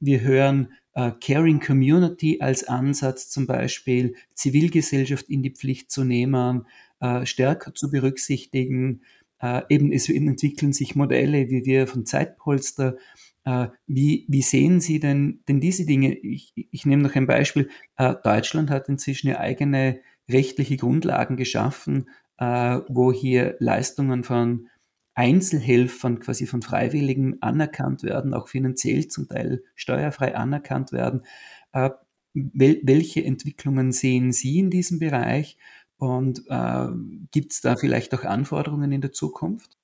wir 0.00 0.22
hören 0.22 0.72
äh, 0.94 1.10
Caring 1.20 1.60
Community 1.60 2.38
als 2.40 2.64
Ansatz, 2.64 3.28
zum 3.28 3.46
Beispiel 3.46 4.14
Zivilgesellschaft 4.34 5.28
in 5.28 5.42
die 5.42 5.52
Pflicht 5.54 5.90
zu 5.90 6.04
nehmen, 6.04 6.66
äh, 7.00 7.26
stärker 7.26 7.74
zu 7.74 7.90
berücksichtigen. 7.90 9.02
Äh, 9.42 9.62
eben 9.68 9.92
es 9.92 10.08
entwickeln 10.08 10.72
sich 10.72 10.96
Modelle, 10.96 11.50
wie 11.50 11.66
wir 11.66 11.86
von 11.86 12.06
Zeitpolster. 12.06 12.96
Äh, 13.44 13.68
wie, 13.86 14.24
wie 14.26 14.42
sehen 14.42 14.80
Sie 14.80 15.00
denn, 15.00 15.40
denn 15.48 15.60
diese 15.60 15.84
Dinge? 15.84 16.14
Ich, 16.14 16.54
ich 16.54 16.86
nehme 16.86 17.02
noch 17.02 17.14
ein 17.14 17.26
Beispiel. 17.26 17.68
Äh, 17.98 18.14
Deutschland 18.24 18.70
hat 18.70 18.88
inzwischen 18.88 19.28
eine 19.28 19.38
eigene 19.38 20.00
rechtliche 20.30 20.76
Grundlagen 20.76 21.36
geschaffen, 21.36 22.08
äh, 22.38 22.80
wo 22.88 23.12
hier 23.12 23.56
Leistungen 23.58 24.24
von 24.24 24.68
Einzelhelfern, 25.14 26.20
quasi 26.20 26.46
von 26.46 26.62
Freiwilligen 26.62 27.42
anerkannt 27.42 28.02
werden, 28.02 28.32
auch 28.32 28.48
finanziell 28.48 29.08
zum 29.08 29.28
Teil 29.28 29.62
steuerfrei 29.74 30.34
anerkannt 30.34 30.92
werden. 30.92 31.26
Äh, 31.72 31.90
wel 32.32 32.80
welche 32.84 33.24
Entwicklungen 33.24 33.92
sehen 33.92 34.32
Sie 34.32 34.58
in 34.58 34.70
diesem 34.70 34.98
Bereich 34.98 35.58
und 35.98 36.44
äh, 36.48 36.86
gibt 37.32 37.52
es 37.52 37.60
da 37.60 37.76
vielleicht 37.76 38.14
auch 38.14 38.24
Anforderungen 38.24 38.92
in 38.92 39.00
der 39.00 39.12
Zukunft? 39.12 39.76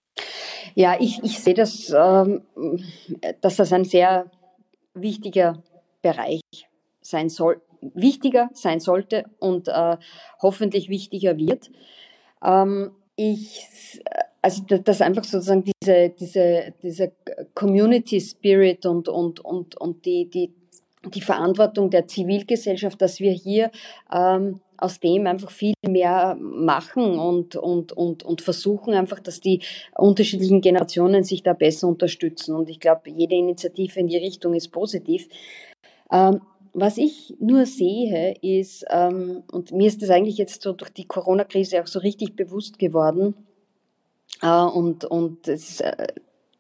Ja, 0.74 0.96
ich, 0.98 1.22
ich 1.22 1.40
sehe 1.40 1.54
das, 1.54 1.92
ähm, 1.94 2.42
dass 3.40 3.56
das 3.56 3.72
ein 3.72 3.84
sehr 3.84 4.30
wichtiger 4.94 5.62
Bereich 6.02 6.40
sein 7.00 7.28
soll, 7.28 7.60
wichtiger 7.94 8.50
sein 8.52 8.80
sollte 8.80 9.24
und 9.38 9.68
äh, 9.68 9.96
hoffentlich 10.40 10.88
wichtiger 10.88 11.36
wird. 11.36 11.70
Ähm, 12.44 12.92
ich, 13.16 13.68
also 14.42 14.62
das 14.62 15.00
einfach 15.00 15.24
sozusagen 15.24 15.64
diese, 15.64 16.10
diese, 16.10 16.74
diese 16.82 17.12
Community 17.54 18.20
Spirit 18.20 18.86
und, 18.86 19.08
und, 19.08 19.40
und, 19.40 19.76
und 19.76 20.04
die, 20.04 20.28
die, 20.28 20.52
die 21.14 21.20
Verantwortung 21.20 21.90
der 21.90 22.06
Zivilgesellschaft, 22.06 23.00
dass 23.00 23.20
wir 23.20 23.32
hier 23.32 23.70
ähm, 24.12 24.60
aus 24.78 25.00
dem 25.00 25.26
einfach 25.26 25.50
viel 25.50 25.74
mehr 25.86 26.36
machen 26.38 27.18
und, 27.18 27.56
und, 27.56 27.92
und, 27.92 28.22
und 28.22 28.42
versuchen 28.42 28.94
einfach, 28.94 29.20
dass 29.20 29.40
die 29.40 29.62
unterschiedlichen 29.96 30.60
Generationen 30.60 31.24
sich 31.24 31.42
da 31.42 31.54
besser 31.54 31.88
unterstützen. 31.88 32.54
Und 32.54 32.68
ich 32.68 32.80
glaube, 32.80 33.10
jede 33.10 33.34
Initiative 33.34 33.98
in 34.00 34.08
die 34.08 34.18
Richtung 34.18 34.54
ist 34.54 34.68
positiv. 34.68 35.28
Ähm, 36.12 36.40
was 36.78 36.98
ich 36.98 37.34
nur 37.40 37.64
sehe, 37.64 38.34
ist, 38.42 38.84
ähm, 38.90 39.42
und 39.50 39.72
mir 39.72 39.86
ist 39.88 40.02
das 40.02 40.10
eigentlich 40.10 40.36
jetzt 40.36 40.60
so 40.60 40.74
durch 40.74 40.90
die 40.90 41.06
Corona-Krise 41.06 41.80
auch 41.80 41.86
so 41.86 41.98
richtig 42.00 42.36
bewusst 42.36 42.78
geworden, 42.78 43.34
äh, 44.42 44.60
und, 44.62 45.06
und 45.06 45.48
es 45.48 45.80
äh, 45.80 46.06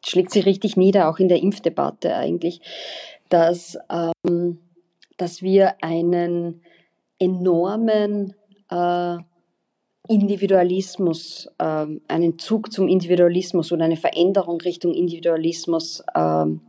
schlägt 0.04 0.30
sich 0.30 0.46
richtig 0.46 0.78
nieder, 0.78 1.10
auch 1.10 1.18
in 1.18 1.28
der 1.28 1.42
Impfdebatte 1.42 2.16
eigentlich, 2.16 2.62
dass, 3.28 3.76
ähm, 3.90 4.58
dass 5.18 5.42
wir 5.42 5.74
einen 5.82 6.62
enormen 7.18 8.34
äh, 8.70 9.18
Individualismus, 10.08 11.50
ähm, 11.58 12.00
einen 12.08 12.38
Zug 12.38 12.72
zum 12.72 12.88
Individualismus 12.88 13.70
oder 13.70 13.84
eine 13.84 13.96
Veränderung 13.98 14.62
Richtung 14.62 14.94
Individualismus 14.94 16.02
ähm, 16.14 16.62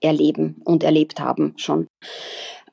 erleben 0.00 0.60
und 0.64 0.82
erlebt 0.82 1.20
haben 1.20 1.54
schon. 1.56 1.86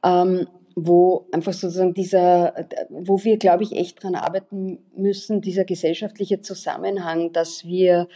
Ähm, 0.03 0.47
wo 0.85 1.27
einfach 1.31 1.53
sozusagen 1.53 1.93
dieser, 1.93 2.53
wo 2.89 3.23
wir, 3.23 3.37
glaube 3.37 3.63
ich, 3.63 3.75
echt 3.75 4.01
dran 4.01 4.15
arbeiten 4.15 4.79
müssen, 4.95 5.41
dieser 5.41 5.65
gesellschaftliche 5.65 6.41
Zusammenhang, 6.41 7.33
dass 7.33 7.65
wir, 7.65 8.07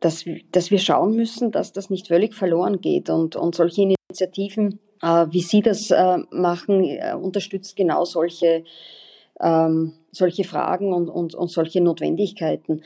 dass, 0.00 0.24
dass 0.52 0.70
wir 0.70 0.78
schauen 0.78 1.16
müssen, 1.16 1.50
dass 1.50 1.72
das 1.72 1.90
nicht 1.90 2.08
völlig 2.08 2.34
verloren 2.34 2.80
geht 2.80 3.10
und, 3.10 3.36
und 3.36 3.54
solche 3.54 3.82
Initiativen, 3.82 4.78
äh, 5.02 5.26
wie 5.30 5.40
Sie 5.40 5.62
das 5.62 5.90
äh, 5.90 6.18
machen, 6.30 6.84
äh, 6.84 7.14
unterstützt 7.14 7.76
genau 7.76 8.04
solche, 8.04 8.64
ähm, 9.40 9.94
solche 10.12 10.44
Fragen 10.44 10.92
und, 10.92 11.08
und, 11.08 11.34
und 11.34 11.50
solche 11.50 11.80
Notwendigkeiten. 11.80 12.82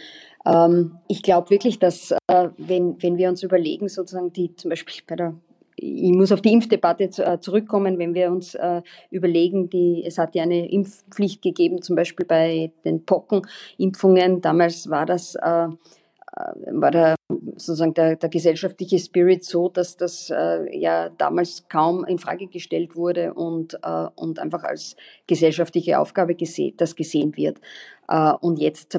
Ähm, 0.47 0.99
ich 1.09 1.23
glaube 1.23 1.51
wirklich, 1.51 1.79
dass 1.79 2.13
äh, 2.29 2.49
wenn, 2.57 3.03
wenn 3.03 3.19
wir 3.19 3.29
uns 3.29 3.43
überlegen, 3.43 3.89
sozusagen 3.89 4.33
die 4.33 4.55
zum 4.55 4.71
Beispiel 4.71 5.03
bei 5.07 5.17
der 5.17 5.35
ich 5.79 6.13
muss 6.13 6.33
auf 6.33 6.41
die 6.41 6.53
Impfdebatte 6.53 7.05
äh, 7.25 7.41
zurückkommen, 7.41 7.99
wenn 7.99 8.15
wir 8.15 8.31
uns 8.31 8.55
äh, 8.55 8.83
überlegen, 9.11 9.71
die, 9.71 10.05
es 10.07 10.19
hat 10.19 10.35
ja 10.35 10.43
eine 10.43 10.71
Impfpflicht 10.71 11.43
gegeben, 11.43 11.83
zum 11.83 11.97
Beispiel 11.97 12.27
bei 12.27 12.73
den 12.85 13.05
Pockenimpfungen. 13.05 14.41
Damals 14.41 14.91
war 14.91 15.07
das 15.07 15.35
äh, 15.37 15.69
war 16.71 16.91
der, 16.91 17.17
sozusagen 17.57 17.95
der, 17.95 18.17
der 18.17 18.29
gesellschaftliche 18.29 18.99
Spirit 18.99 19.45
so, 19.45 19.69
dass 19.69 19.97
das 19.97 20.31
äh, 20.31 20.77
ja 20.77 21.09
damals 21.11 21.69
kaum 21.69 22.05
in 22.05 22.19
Frage 22.19 22.47
gestellt 22.47 22.97
wurde 22.97 23.35
und, 23.35 23.75
äh, 23.83 24.07
und 24.15 24.39
einfach 24.39 24.65
als 24.65 24.97
gesellschaftliche 25.27 25.99
Aufgabe 25.99 26.35
gese 26.35 26.73
das 26.77 26.95
gesehen 26.95 27.37
wird. 27.37 27.59
Äh, 28.09 28.33
und 28.41 28.59
jetzt 28.59 28.91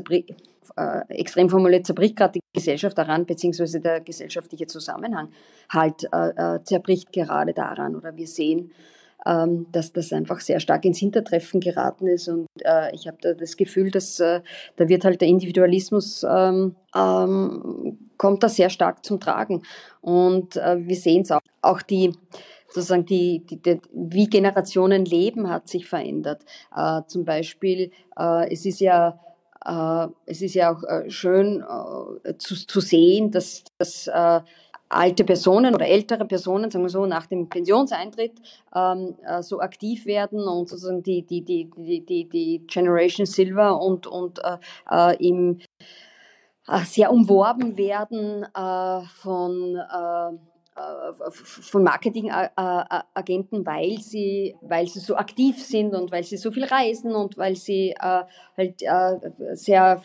äh, 0.75 1.01
extrem 1.09 1.49
formuliert 1.49 1.85
zerbricht 1.85 2.15
gerade 2.15 2.33
die 2.33 2.41
Gesellschaft 2.53 2.97
daran, 2.97 3.25
beziehungsweise 3.25 3.79
der 3.79 4.01
gesellschaftliche 4.01 4.67
Zusammenhang 4.67 5.29
halt 5.69 6.07
äh, 6.11 6.29
äh, 6.29 6.63
zerbricht 6.63 7.11
gerade 7.11 7.53
daran. 7.53 7.95
Oder 7.95 8.15
wir 8.15 8.27
sehen, 8.27 8.71
ähm, 9.25 9.67
dass 9.71 9.91
das 9.93 10.13
einfach 10.13 10.39
sehr 10.39 10.59
stark 10.59 10.85
ins 10.85 10.99
Hintertreffen 10.99 11.59
geraten 11.59 12.07
ist. 12.07 12.27
Und 12.27 12.47
äh, 12.63 12.93
ich 12.95 13.07
habe 13.07 13.17
da 13.21 13.33
das 13.33 13.57
Gefühl, 13.57 13.91
dass 13.91 14.19
äh, 14.19 14.41
da 14.77 14.87
wird 14.87 15.05
halt 15.05 15.21
der 15.21 15.27
Individualismus 15.27 16.25
ähm, 16.29 16.75
ähm, 16.95 17.97
kommt 18.17 18.43
da 18.43 18.49
sehr 18.49 18.69
stark 18.69 19.05
zum 19.05 19.19
Tragen. 19.19 19.63
Und 20.01 20.55
äh, 20.55 20.77
wir 20.79 20.95
sehen 20.95 21.23
es 21.23 21.31
auch. 21.31 21.41
Auch 21.61 21.81
die 21.81 22.13
sozusagen 22.69 23.05
die, 23.05 23.45
die, 23.45 23.61
die, 23.61 23.81
wie 23.93 24.27
Generationen 24.27 25.05
leben 25.05 25.49
hat 25.49 25.67
sich 25.67 25.87
verändert. 25.87 26.43
Äh, 26.75 27.01
zum 27.07 27.25
Beispiel, 27.25 27.91
äh, 28.17 28.51
es 28.51 28.65
ist 28.65 28.79
ja 28.79 29.19
es 30.25 30.41
ist 30.41 30.53
ja 30.55 30.73
auch 30.73 30.83
äh, 30.83 31.09
schön 31.09 31.63
äh, 32.23 32.37
zu, 32.37 32.55
zu 32.55 32.79
sehen, 32.79 33.31
dass, 33.31 33.63
dass 33.77 34.07
äh, 34.07 34.41
alte 34.89 35.23
Personen 35.23 35.75
oder 35.75 35.87
ältere 35.87 36.25
Personen, 36.25 36.71
sagen 36.71 36.83
wir 36.83 36.89
so, 36.89 37.05
nach 37.05 37.27
dem 37.27 37.47
Pensionseintritt 37.47 38.33
ähm, 38.75 39.15
äh, 39.25 39.43
so 39.43 39.59
aktiv 39.59 40.05
werden 40.05 40.47
und 40.47 40.67
sozusagen 40.67 41.03
die, 41.03 41.21
die, 41.21 41.43
die, 41.43 41.69
die, 41.77 42.05
die, 42.05 42.27
die 42.27 42.63
Generation 42.67 43.25
Silver 43.25 43.79
und, 43.79 44.07
und 44.07 44.39
äh, 44.39 44.57
äh, 44.89 45.27
im, 45.27 45.59
äh, 46.67 46.79
sehr 46.85 47.11
umworben 47.11 47.77
werden 47.77 48.43
äh, 48.43 49.01
von 49.21 49.75
äh, 49.75 50.33
äh, 50.33 50.37
von 51.31 51.83
Marketingagenten, 51.83 53.65
weil 53.65 53.99
sie, 53.99 54.55
weil 54.61 54.87
sie 54.87 54.99
so 54.99 55.15
aktiv 55.15 55.63
sind 55.63 55.93
und 55.93 56.11
weil 56.11 56.23
sie 56.23 56.37
so 56.37 56.51
viel 56.51 56.65
reisen 56.65 57.15
und 57.15 57.37
weil 57.37 57.55
sie 57.55 57.91
äh, 57.91 58.23
halt 58.57 58.81
äh, 58.81 59.55
sehr 59.55 60.01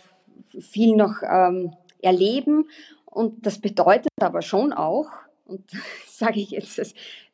viel 0.58 0.96
noch 0.96 1.22
ähm, 1.22 1.74
erleben. 2.02 2.68
Und 3.06 3.46
das 3.46 3.60
bedeutet 3.60 4.12
aber 4.20 4.42
schon 4.42 4.72
auch, 4.72 5.08
und 5.46 5.70
sage 6.06 6.40
ich 6.40 6.50
jetzt 6.50 6.74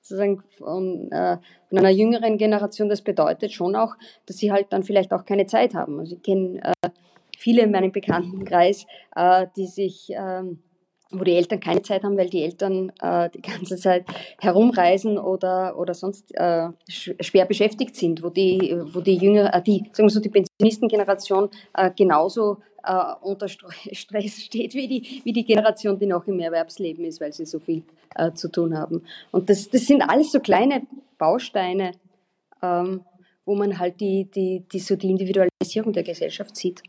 sozusagen 0.01 0.43
von, 0.59 1.11
äh, 1.13 1.39
von, 1.69 1.79
einer 1.79 1.91
jüngeren 1.91 2.39
Generation, 2.39 2.89
das 2.89 3.03
bedeutet 3.03 3.53
schon 3.53 3.77
auch, 3.77 3.95
dass 4.27 4.37
sie 4.37 4.53
halt 4.53 4.73
dann 4.73 4.83
vielleicht 4.83 5.13
auch 5.13 5.25
keine 5.25 5.47
Zeit 5.47 5.75
haben. 5.75 6.01
Also 6.01 6.17
ich 6.17 6.23
kenne 6.23 6.61
äh, 6.63 6.91
viele 7.39 7.63
in 7.63 7.71
meinem 7.71 7.93
Bekanntenkreis, 7.93 8.87
äh, 9.15 9.47
die 9.57 9.67
sich 9.67 10.11
ähm, 10.11 10.63
wo 11.11 11.25
die 11.25 11.35
Eltern 11.35 11.61
keine 11.61 11.83
Zeit 11.83 12.05
haben, 12.05 12.17
weil 12.17 12.31
die 12.31 12.43
Eltern 12.43 12.93
äh, 13.01 13.29
die 13.31 13.43
ganze 13.43 13.77
Zeit 13.77 14.07
herumreisen 14.39 15.19
oder, 15.19 15.77
oder 15.77 15.95
sonst 15.95 16.33
äh, 16.35 16.69
schwer 16.89 17.47
beschäftigt 17.47 17.97
sind, 17.97 18.23
wo 18.23 18.31
die, 18.31 18.77
wo 18.93 19.01
die 19.01 19.17
Jünger, 19.17 19.53
äh, 19.53 19.63
die, 19.63 19.85
sagen 19.93 20.09
wir 20.09 20.11
so, 20.11 20.21
die 20.21 20.29
Pensionistengeneration 20.29 21.49
äh, 21.75 21.91
genauso 21.97 22.59
äh, 22.85 23.15
unter 23.23 23.49
Stress 23.93 24.43
steht 24.43 24.75
wie 24.75 24.89
die, 24.89 25.21
wie 25.25 25.33
die 25.33 25.45
Generation, 25.45 25.99
die 25.99 26.07
noch 26.07 26.27
im 26.27 26.39
Erwerbsleben 26.39 27.05
ist, 27.05 27.21
weil 27.21 27.33
sie 27.33 27.47
so 27.47 27.59
viel 27.59 27.83
äh, 28.15 28.33
zu 28.33 28.49
tun 28.49 28.77
haben. 28.77 29.03
Und 29.33 29.51
das, 29.51 29.69
das 29.69 29.87
sind 29.87 30.03
alles 30.03 30.33
so 30.33 30.41
kleine 30.41 30.87
Bausteine, 31.19 31.93
ähm, 32.63 33.03
wo 33.45 33.55
man 33.55 33.79
halt 33.79 34.01
die, 34.01 34.31
die, 34.31 34.65
die, 34.73 34.79
so 34.79 34.97
die 34.97 35.11
Individualisierung 35.11 35.93
der 35.93 36.05
Gesellschaft 36.05 36.57
sieht. 36.57 36.83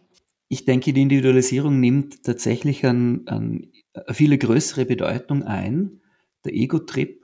Ich 0.48 0.66
denke, 0.66 0.92
die 0.92 1.02
Individualisierung 1.02 1.80
nimmt 1.80 2.24
tatsächlich 2.24 2.86
an, 2.86 3.22
an 3.26 3.71
eine 3.94 4.14
viel 4.14 4.38
größere 4.38 4.86
Bedeutung 4.86 5.44
ein. 5.44 6.02
Der 6.46 6.54
Ego-Trip, 6.54 7.24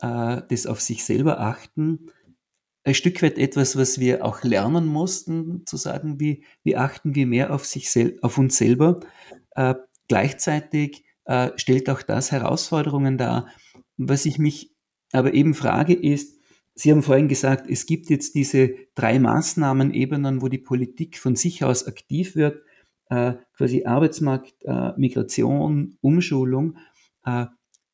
äh, 0.00 0.42
das 0.48 0.66
auf 0.66 0.80
sich 0.80 1.04
selber 1.04 1.40
achten, 1.40 2.10
ein 2.84 2.94
Stück 2.94 3.22
weit 3.22 3.38
etwas, 3.38 3.76
was 3.76 4.00
wir 4.00 4.24
auch 4.24 4.42
lernen 4.42 4.86
mussten, 4.86 5.64
zu 5.66 5.76
sagen, 5.76 6.18
wie, 6.18 6.44
wie 6.64 6.76
achten 6.76 7.14
wir 7.14 7.26
mehr 7.26 7.54
auf, 7.54 7.64
sich 7.64 7.90
sel 7.90 8.18
auf 8.22 8.38
uns 8.38 8.56
selber. 8.56 9.00
Äh, 9.52 9.74
gleichzeitig 10.08 11.04
äh, 11.24 11.50
stellt 11.56 11.88
auch 11.88 12.02
das 12.02 12.32
Herausforderungen 12.32 13.18
dar. 13.18 13.48
Was 13.96 14.26
ich 14.26 14.38
mich 14.38 14.74
aber 15.12 15.34
eben 15.34 15.54
frage 15.54 15.94
ist, 15.94 16.42
Sie 16.74 16.90
haben 16.90 17.02
vorhin 17.02 17.28
gesagt, 17.28 17.68
es 17.68 17.84
gibt 17.84 18.08
jetzt 18.08 18.34
diese 18.34 18.74
drei 18.94 19.18
Maßnahmenebenen, 19.18 20.40
wo 20.40 20.48
die 20.48 20.58
Politik 20.58 21.18
von 21.18 21.36
sich 21.36 21.64
aus 21.64 21.86
aktiv 21.86 22.34
wird, 22.34 22.62
äh, 23.12 23.34
quasi 23.52 23.84
Arbeitsmarkt, 23.84 24.54
äh, 24.64 24.92
Migration, 24.96 25.98
Umschulung. 26.00 26.78
Äh, 27.24 27.46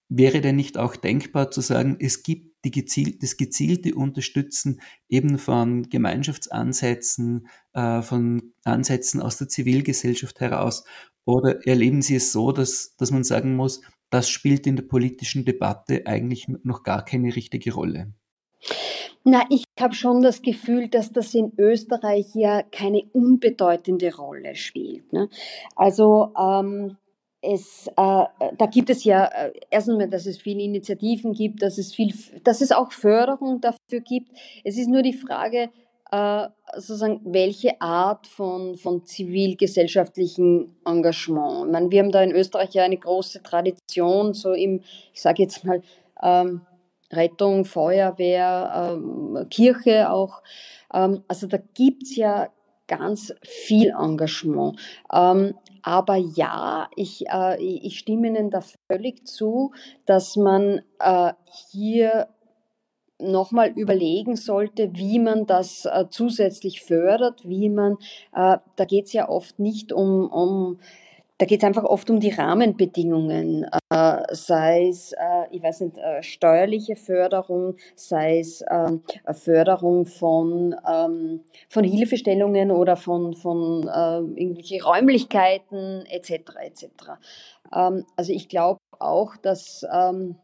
wäre 0.08 0.40
denn 0.40 0.56
nicht 0.56 0.78
auch 0.78 0.94
denkbar 0.96 1.50
zu 1.50 1.60
sagen, 1.60 1.96
es 1.98 2.22
gibt 2.22 2.64
die 2.64 2.70
geziel 2.70 3.18
das 3.18 3.36
gezielte 3.36 3.94
Unterstützen 3.94 4.80
eben 5.08 5.38
von 5.38 5.88
Gemeinschaftsansätzen, 5.90 7.48
äh, 7.72 8.00
von 8.02 8.54
Ansätzen 8.64 9.20
aus 9.20 9.38
der 9.38 9.48
Zivilgesellschaft 9.48 10.40
heraus? 10.40 10.84
Oder 11.24 11.66
erleben 11.66 12.00
Sie 12.00 12.16
es 12.16 12.32
so, 12.32 12.52
dass, 12.52 12.94
dass 12.96 13.10
man 13.10 13.24
sagen 13.24 13.56
muss, 13.56 13.82
das 14.10 14.30
spielt 14.30 14.66
in 14.66 14.76
der 14.76 14.84
politischen 14.84 15.44
Debatte 15.44 16.06
eigentlich 16.06 16.46
noch 16.62 16.84
gar 16.84 17.04
keine 17.04 17.34
richtige 17.34 17.74
Rolle? 17.74 18.14
Na, 19.24 19.44
ich 19.50 19.64
habe 19.78 19.94
schon 19.94 20.22
das 20.22 20.42
Gefühl, 20.42 20.88
dass 20.88 21.12
das 21.12 21.34
in 21.34 21.52
Österreich 21.58 22.34
ja 22.34 22.62
keine 22.62 23.02
unbedeutende 23.12 24.14
Rolle 24.14 24.54
spielt. 24.54 25.12
Ne? 25.12 25.28
Also 25.76 26.32
ähm, 26.38 26.96
es, 27.40 27.86
äh, 27.88 27.92
da 27.94 28.66
gibt 28.70 28.90
es 28.90 29.04
ja 29.04 29.26
äh, 29.26 29.52
erstens 29.70 30.10
dass 30.10 30.26
es 30.26 30.38
viele 30.38 30.62
Initiativen 30.62 31.32
gibt, 31.32 31.62
dass 31.62 31.78
es 31.78 31.94
viel, 31.94 32.14
dass 32.44 32.60
es 32.60 32.72
auch 32.72 32.92
Förderung 32.92 33.60
dafür 33.60 34.00
gibt. 34.00 34.30
Es 34.64 34.76
ist 34.76 34.88
nur 34.88 35.02
die 35.02 35.12
Frage, 35.12 35.70
äh, 36.10 36.48
sozusagen, 36.74 37.20
welche 37.24 37.80
Art 37.80 38.26
von, 38.26 38.76
von 38.76 39.04
zivilgesellschaftlichem 39.04 40.74
Engagement. 40.84 41.66
Ich 41.66 41.72
meine, 41.72 41.90
wir 41.90 42.00
haben 42.00 42.12
da 42.12 42.22
in 42.22 42.32
Österreich 42.32 42.74
ja 42.74 42.84
eine 42.84 42.96
große 42.96 43.42
Tradition, 43.42 44.32
so 44.34 44.52
im, 44.52 44.80
ich 45.12 45.20
sage 45.20 45.42
jetzt 45.42 45.64
mal, 45.64 45.82
ähm, 46.22 46.62
Rettung, 47.12 47.64
Feuerwehr, 47.64 48.92
ähm, 48.94 49.46
Kirche 49.50 50.10
auch. 50.10 50.42
Ähm, 50.92 51.22
also 51.28 51.46
da 51.46 51.58
gibt's 51.74 52.16
ja 52.16 52.48
ganz 52.86 53.34
viel 53.42 53.90
Engagement. 53.90 54.78
Ähm, 55.12 55.54
aber 55.82 56.16
ja, 56.16 56.88
ich, 56.96 57.26
äh, 57.28 57.62
ich 57.62 57.98
stimme 57.98 58.28
Ihnen 58.28 58.50
da 58.50 58.60
völlig 58.90 59.26
zu, 59.26 59.72
dass 60.06 60.36
man 60.36 60.82
äh, 60.98 61.32
hier 61.70 62.28
nochmal 63.20 63.70
überlegen 63.70 64.36
sollte, 64.36 64.90
wie 64.94 65.18
man 65.18 65.46
das 65.46 65.84
äh, 65.86 66.06
zusätzlich 66.08 66.82
fördert, 66.82 67.48
wie 67.48 67.68
man, 67.68 67.94
äh, 68.34 68.58
da 68.76 68.84
geht's 68.86 69.12
ja 69.12 69.28
oft 69.28 69.58
nicht 69.58 69.92
um, 69.92 70.30
um 70.30 70.78
da 71.38 71.46
geht 71.46 71.62
es 71.62 71.66
einfach 71.66 71.84
oft 71.84 72.10
um 72.10 72.18
die 72.18 72.30
Rahmenbedingungen, 72.30 73.64
äh, 73.90 74.22
sei 74.32 74.88
es, 74.88 75.12
äh, 75.12 75.46
ich 75.52 75.62
weiß 75.62 75.80
nicht, 75.82 75.96
äh, 75.96 76.22
steuerliche 76.22 76.96
Förderung, 76.96 77.76
sei 77.94 78.40
es 78.40 78.64
ähm, 78.68 79.02
Förderung 79.32 80.04
von, 80.04 80.74
ähm, 80.86 81.40
von 81.68 81.84
Hilfestellungen 81.84 82.72
oder 82.72 82.96
von, 82.96 83.34
von 83.34 83.88
äh, 83.88 84.40
irgendwelche 84.40 84.82
Räumlichkeiten 84.82 86.04
etc. 86.06 86.32
etc. 86.60 86.86
Ähm, 87.72 88.04
also 88.16 88.32
ich 88.32 88.48
glaube 88.48 88.80
auch, 88.98 89.36
dass 89.36 89.86
ähm, 89.92 90.36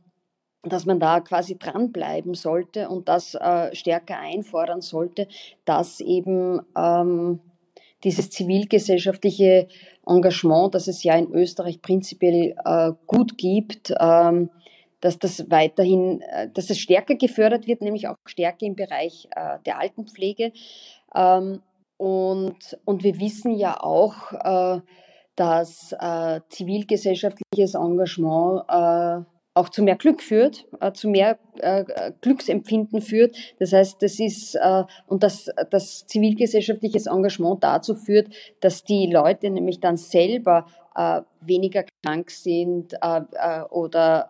dass 0.66 0.86
man 0.86 0.98
da 0.98 1.20
quasi 1.20 1.58
dranbleiben 1.58 2.32
sollte 2.32 2.88
und 2.88 3.08
das 3.08 3.34
äh, 3.34 3.74
stärker 3.74 4.18
einfordern 4.18 4.80
sollte, 4.80 5.28
dass 5.66 6.00
eben 6.00 6.62
ähm, 6.74 7.40
dieses 8.04 8.30
zivilgesellschaftliche 8.30 9.68
Engagement, 10.06 10.74
das 10.74 10.88
es 10.88 11.02
ja 11.02 11.16
in 11.16 11.32
Österreich 11.32 11.82
prinzipiell 11.82 12.54
äh, 12.64 12.92
gut 13.06 13.38
gibt, 13.38 13.92
ähm, 13.98 14.50
dass 15.00 15.18
das 15.18 15.50
weiterhin, 15.50 16.20
äh, 16.22 16.48
dass 16.52 16.70
es 16.70 16.78
stärker 16.78 17.14
gefördert 17.14 17.66
wird, 17.66 17.82
nämlich 17.82 18.08
auch 18.08 18.16
stärker 18.26 18.66
im 18.66 18.74
Bereich 18.74 19.28
äh, 19.36 19.58
der 19.66 19.78
Altenpflege. 19.78 20.52
Ähm, 21.14 21.60
und, 21.96 22.78
und 22.84 23.04
wir 23.04 23.20
wissen 23.20 23.54
ja 23.54 23.80
auch, 23.80 24.32
äh, 24.32 24.80
dass 25.36 25.92
äh, 25.98 26.40
zivilgesellschaftliches 26.48 27.74
Engagement 27.74 28.62
äh, 28.68 29.33
auch 29.54 29.68
zu 29.68 29.82
mehr 29.82 29.94
Glück 29.96 30.20
führt, 30.20 30.66
äh, 30.80 30.92
zu 30.92 31.08
mehr 31.08 31.38
äh, 31.58 31.84
Glücksempfinden 32.20 33.00
führt. 33.00 33.36
Das 33.60 33.72
heißt, 33.72 34.02
das 34.02 34.18
ist 34.18 34.56
äh, 34.56 34.82
und 35.06 35.22
dass 35.22 35.48
das 35.70 36.06
zivilgesellschaftliches 36.06 37.06
Engagement 37.06 37.62
dazu 37.62 37.94
führt, 37.94 38.28
dass 38.60 38.84
die 38.84 39.06
Leute 39.10 39.50
nämlich 39.50 39.78
dann 39.78 39.96
selber 39.96 40.66
äh, 40.96 41.22
weniger 41.40 41.84
krank 42.02 42.30
sind 42.30 42.94
äh, 43.00 43.20
äh, 43.32 43.62
oder 43.70 44.28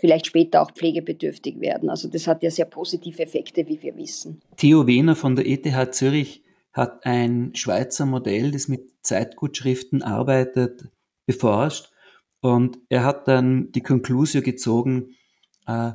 vielleicht 0.00 0.26
später 0.26 0.62
auch 0.62 0.70
pflegebedürftig 0.72 1.60
werden. 1.60 1.90
Also 1.90 2.08
das 2.08 2.26
hat 2.26 2.42
ja 2.42 2.50
sehr 2.50 2.66
positive 2.66 3.22
Effekte, 3.22 3.68
wie 3.68 3.82
wir 3.82 3.96
wissen. 3.96 4.40
Theo 4.56 4.86
Wehner 4.86 5.14
von 5.14 5.36
der 5.36 5.46
ETH 5.46 5.94
Zürich 5.94 6.42
hat 6.72 7.04
ein 7.04 7.50
Schweizer 7.54 8.06
Modell, 8.06 8.50
das 8.50 8.68
mit 8.68 8.88
Zeitgutschriften 9.02 10.02
arbeitet, 10.02 10.88
beforscht 11.26 11.91
und 12.42 12.78
er 12.90 13.04
hat 13.04 13.28
dann 13.28 13.72
die 13.72 13.82
Konklusion 13.82 14.42
gezogen, 14.42 15.16
äh, 15.66 15.92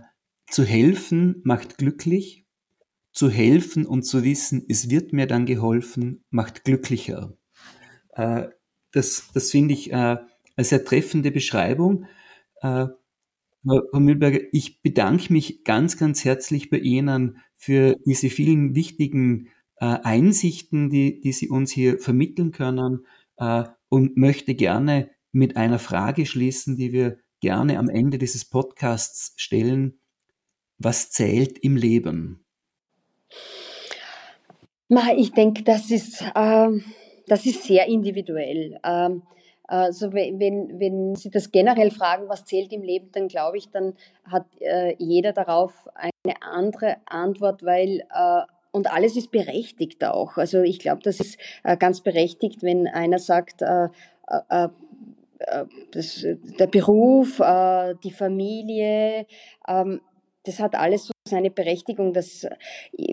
zu 0.49 0.63
helfen 0.63 1.41
macht 1.43 1.77
glücklich, 1.77 2.45
zu 3.11 3.29
helfen 3.29 3.85
und 3.85 4.03
zu 4.03 4.23
wissen, 4.23 4.65
es 4.69 4.89
wird 4.89 5.13
mir 5.13 5.27
dann 5.27 5.45
geholfen, 5.45 6.23
macht 6.29 6.63
glücklicher. 6.63 7.37
Äh, 8.13 8.47
das 8.93 9.29
das 9.33 9.51
finde 9.51 9.73
ich 9.73 9.91
äh, 9.91 9.95
eine 9.95 10.65
sehr 10.65 10.85
treffende 10.85 11.31
Beschreibung. 11.31 12.05
Äh, 12.61 12.87
Frau 13.65 13.99
Mühlberger, 13.99 14.39
ich 14.53 14.81
bedanke 14.81 15.33
mich 15.33 15.65
ganz, 15.65 15.97
ganz 15.97 16.23
herzlich 16.23 16.69
bei 16.69 16.77
Ihnen 16.77 17.39
für 17.57 17.97
diese 18.05 18.29
vielen 18.29 18.75
wichtigen 18.75 19.49
äh, 19.77 19.85
Einsichten, 19.85 20.89
die, 20.89 21.19
die 21.19 21.33
Sie 21.33 21.49
uns 21.49 21.71
hier 21.71 21.99
vermitteln 21.99 22.51
können 22.51 23.05
äh, 23.37 23.65
und 23.89 24.15
möchte 24.15 24.55
gerne 24.55 25.09
mit 25.31 25.57
einer 25.57 25.79
Frage 25.79 26.25
schließen, 26.25 26.75
die 26.75 26.91
wir 26.91 27.17
gerne 27.39 27.77
am 27.77 27.89
Ende 27.89 28.17
dieses 28.17 28.45
Podcasts 28.45 29.33
stellen. 29.37 29.99
Was 30.77 31.09
zählt 31.11 31.57
im 31.59 31.75
Leben? 31.75 32.45
Ich 35.17 35.33
denke, 35.33 35.63
das 35.63 35.91
ist, 35.91 36.21
äh, 36.21 36.69
das 37.27 37.45
ist 37.45 37.63
sehr 37.63 37.87
individuell. 37.87 38.79
Ähm, 38.83 39.23
also 39.67 40.13
wenn, 40.13 40.39
wenn 40.39 41.15
Sie 41.15 41.29
das 41.29 41.51
generell 41.51 41.91
fragen, 41.91 42.29
was 42.29 42.45
zählt 42.45 42.71
im 42.71 42.83
Leben, 42.83 43.11
dann 43.11 43.27
glaube 43.27 43.57
ich, 43.57 43.69
dann 43.69 43.95
hat 44.23 44.45
äh, 44.61 44.95
jeder 44.97 45.33
darauf 45.33 45.73
eine 45.93 46.41
andere 46.41 46.97
Antwort, 47.05 47.63
weil 47.63 48.03
äh, 48.13 48.41
und 48.71 48.91
alles 48.93 49.17
ist 49.17 49.31
berechtigt 49.31 50.03
auch. 50.05 50.37
Also 50.37 50.61
ich 50.61 50.79
glaube, 50.79 51.01
das 51.03 51.19
ist 51.19 51.37
äh, 51.63 51.75
ganz 51.75 52.01
berechtigt, 52.01 52.63
wenn 52.63 52.87
einer 52.87 53.19
sagt, 53.19 53.61
äh, 53.61 53.89
äh, 54.27 54.65
äh 54.65 54.69
das, 55.91 56.25
der 56.59 56.67
Beruf, 56.67 57.39
äh, 57.39 57.95
die 58.03 58.11
Familie, 58.11 59.25
ähm, 59.67 60.01
das 60.43 60.59
hat 60.59 60.75
alles 60.75 61.05
so 61.05 61.11
seine 61.27 61.51
Berechtigung. 61.51 62.13
Das, 62.13 62.47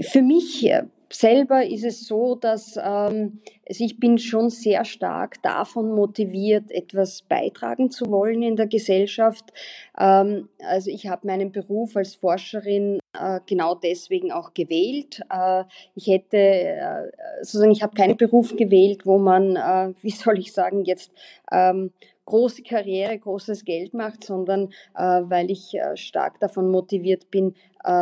für 0.03 0.23
mich 0.23 0.71
selber 1.11 1.64
ist 1.64 1.85
es 1.85 2.07
so, 2.07 2.35
dass 2.35 2.77
ähm, 2.77 3.40
also 3.69 3.85
ich 3.85 3.99
bin 3.99 4.19
schon 4.19 4.51
sehr 4.51 4.85
stark 4.85 5.43
davon 5.43 5.93
motiviert, 5.93 6.71
etwas 6.71 7.23
beitragen 7.23 7.90
zu 7.90 8.11
wollen 8.11 8.43
in 8.43 8.57
der 8.57 8.67
Gesellschaft. 8.67 9.53
Ähm, 9.99 10.49
also 10.59 10.90
ich 10.90 11.07
habe 11.07 11.27
meinen 11.27 11.53
Beruf 11.53 11.97
als 11.97 12.14
Forscherin 12.14 12.99
äh, 13.19 13.40
genau 13.47 13.75
deswegen 13.75 14.33
auch 14.33 14.55
gewählt. 14.55 15.21
Äh, 15.31 15.64
ich 15.95 16.09
hätte 16.09 16.37
äh, 16.37 17.11
sozusagen, 17.40 17.73
ich 17.73 17.83
habe 17.83 17.95
keinen 17.95 18.17
Beruf 18.17 18.57
gewählt, 18.57 19.07
wo 19.07 19.19
man, 19.19 19.57
äh, 19.57 19.95
wie 20.03 20.11
soll 20.11 20.38
ich 20.38 20.53
sagen, 20.53 20.85
jetzt 20.85 21.12
ähm, 21.51 21.90
große 22.27 22.62
Karriere, 22.62 23.19
großes 23.19 23.64
Geld 23.64 23.95
macht, 23.95 24.25
sondern 24.25 24.71
äh, 24.95 25.23
weil 25.25 25.51
ich 25.51 25.75
äh, 25.75 25.97
stark 25.97 26.40
davon 26.40 26.71
motiviert 26.71 27.31
bin, 27.31 27.55
äh, 27.85 28.01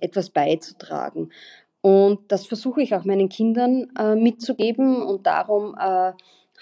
etwas 0.00 0.30
beizutragen. 0.30 1.30
Und 1.82 2.30
das 2.30 2.46
versuche 2.46 2.80
ich 2.80 2.94
auch 2.94 3.04
meinen 3.04 3.28
Kindern 3.28 3.90
äh, 3.98 4.14
mitzugeben 4.14 5.02
und 5.02 5.26
darum 5.26 5.74
äh, 5.78 6.12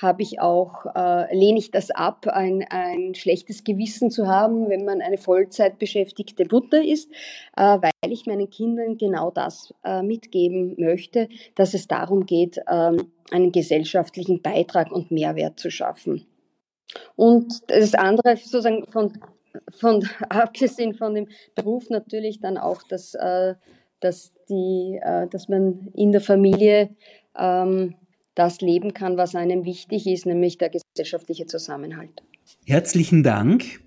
habe 0.00 0.22
ich 0.22 0.40
auch, 0.40 0.86
äh, 0.94 1.34
lehne 1.36 1.58
ich 1.58 1.70
das 1.70 1.90
ab, 1.90 2.26
ein, 2.26 2.64
ein 2.70 3.14
schlechtes 3.14 3.64
Gewissen 3.64 4.10
zu 4.10 4.26
haben, 4.26 4.70
wenn 4.70 4.84
man 4.84 5.02
eine 5.02 5.18
Vollzeit 5.18 5.78
beschäftigte 5.78 6.46
Mutter 6.50 6.82
ist, 6.82 7.10
äh, 7.56 7.78
weil 7.80 7.90
ich 8.08 8.26
meinen 8.26 8.48
Kindern 8.48 8.96
genau 8.96 9.30
das 9.30 9.74
äh, 9.84 10.02
mitgeben 10.02 10.74
möchte, 10.78 11.28
dass 11.54 11.74
es 11.74 11.86
darum 11.86 12.24
geht, 12.24 12.58
äh, 12.66 12.96
einen 13.30 13.52
gesellschaftlichen 13.52 14.40
Beitrag 14.40 14.90
und 14.90 15.10
Mehrwert 15.10 15.60
zu 15.60 15.70
schaffen. 15.70 16.26
Und 17.14 17.60
das 17.70 17.94
andere, 17.94 18.36
sozusagen 18.36 18.86
von, 18.86 19.18
von 19.70 20.08
abgesehen 20.30 20.94
von 20.94 21.14
dem 21.14 21.28
Beruf 21.54 21.90
natürlich 21.90 22.40
dann 22.40 22.56
auch, 22.56 22.82
dass, 22.84 23.14
äh, 23.14 23.54
dass, 24.00 24.32
die, 24.48 24.98
äh, 25.02 25.28
dass 25.28 25.48
man 25.48 25.88
in 25.94 26.12
der 26.12 26.20
Familie 26.20 26.90
ähm, 27.38 27.94
das 28.34 28.60
leben 28.60 28.94
kann, 28.94 29.16
was 29.16 29.34
einem 29.34 29.64
wichtig 29.64 30.06
ist, 30.06 30.26
nämlich 30.26 30.58
der 30.58 30.70
gesellschaftliche 30.70 31.46
Zusammenhalt. 31.46 32.22
Herzlichen 32.66 33.22
Dank 33.22 33.80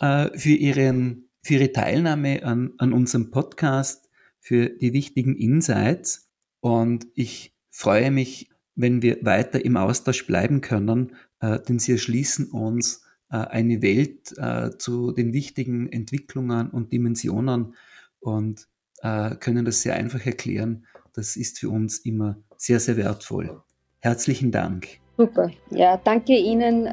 äh, 0.00 0.36
für, 0.36 0.50
Ihren, 0.50 1.28
für 1.42 1.54
Ihre 1.54 1.72
Teilnahme 1.72 2.42
an, 2.44 2.72
an 2.78 2.92
unserem 2.92 3.30
Podcast, 3.30 4.08
für 4.38 4.68
die 4.68 4.92
wichtigen 4.92 5.36
Insights. 5.36 6.28
Und 6.60 7.06
ich 7.14 7.52
freue 7.70 8.10
mich, 8.10 8.48
wenn 8.74 9.02
wir 9.02 9.18
weiter 9.22 9.64
im 9.64 9.76
Austausch 9.76 10.26
bleiben 10.26 10.60
können 10.60 11.12
äh, 11.40 11.60
denn 11.60 11.78
sie 11.78 11.92
erschließen 11.92 12.50
uns 12.50 13.02
äh, 13.30 13.36
eine 13.36 13.82
Welt 13.82 14.36
äh, 14.38 14.70
zu 14.78 15.12
den 15.12 15.32
wichtigen 15.32 15.90
Entwicklungen 15.90 16.70
und 16.70 16.92
Dimensionen 16.92 17.74
und 18.20 18.68
können 19.02 19.64
das 19.64 19.82
sehr 19.82 19.94
einfach 19.94 20.24
erklären. 20.26 20.86
Das 21.14 21.36
ist 21.36 21.58
für 21.58 21.70
uns 21.70 21.98
immer 21.98 22.36
sehr, 22.56 22.80
sehr 22.80 22.96
wertvoll. 22.96 23.62
Herzlichen 24.00 24.50
Dank. 24.52 24.88
Super. 25.16 25.50
Ja, 25.70 25.96
danke 25.96 26.36
Ihnen 26.36 26.88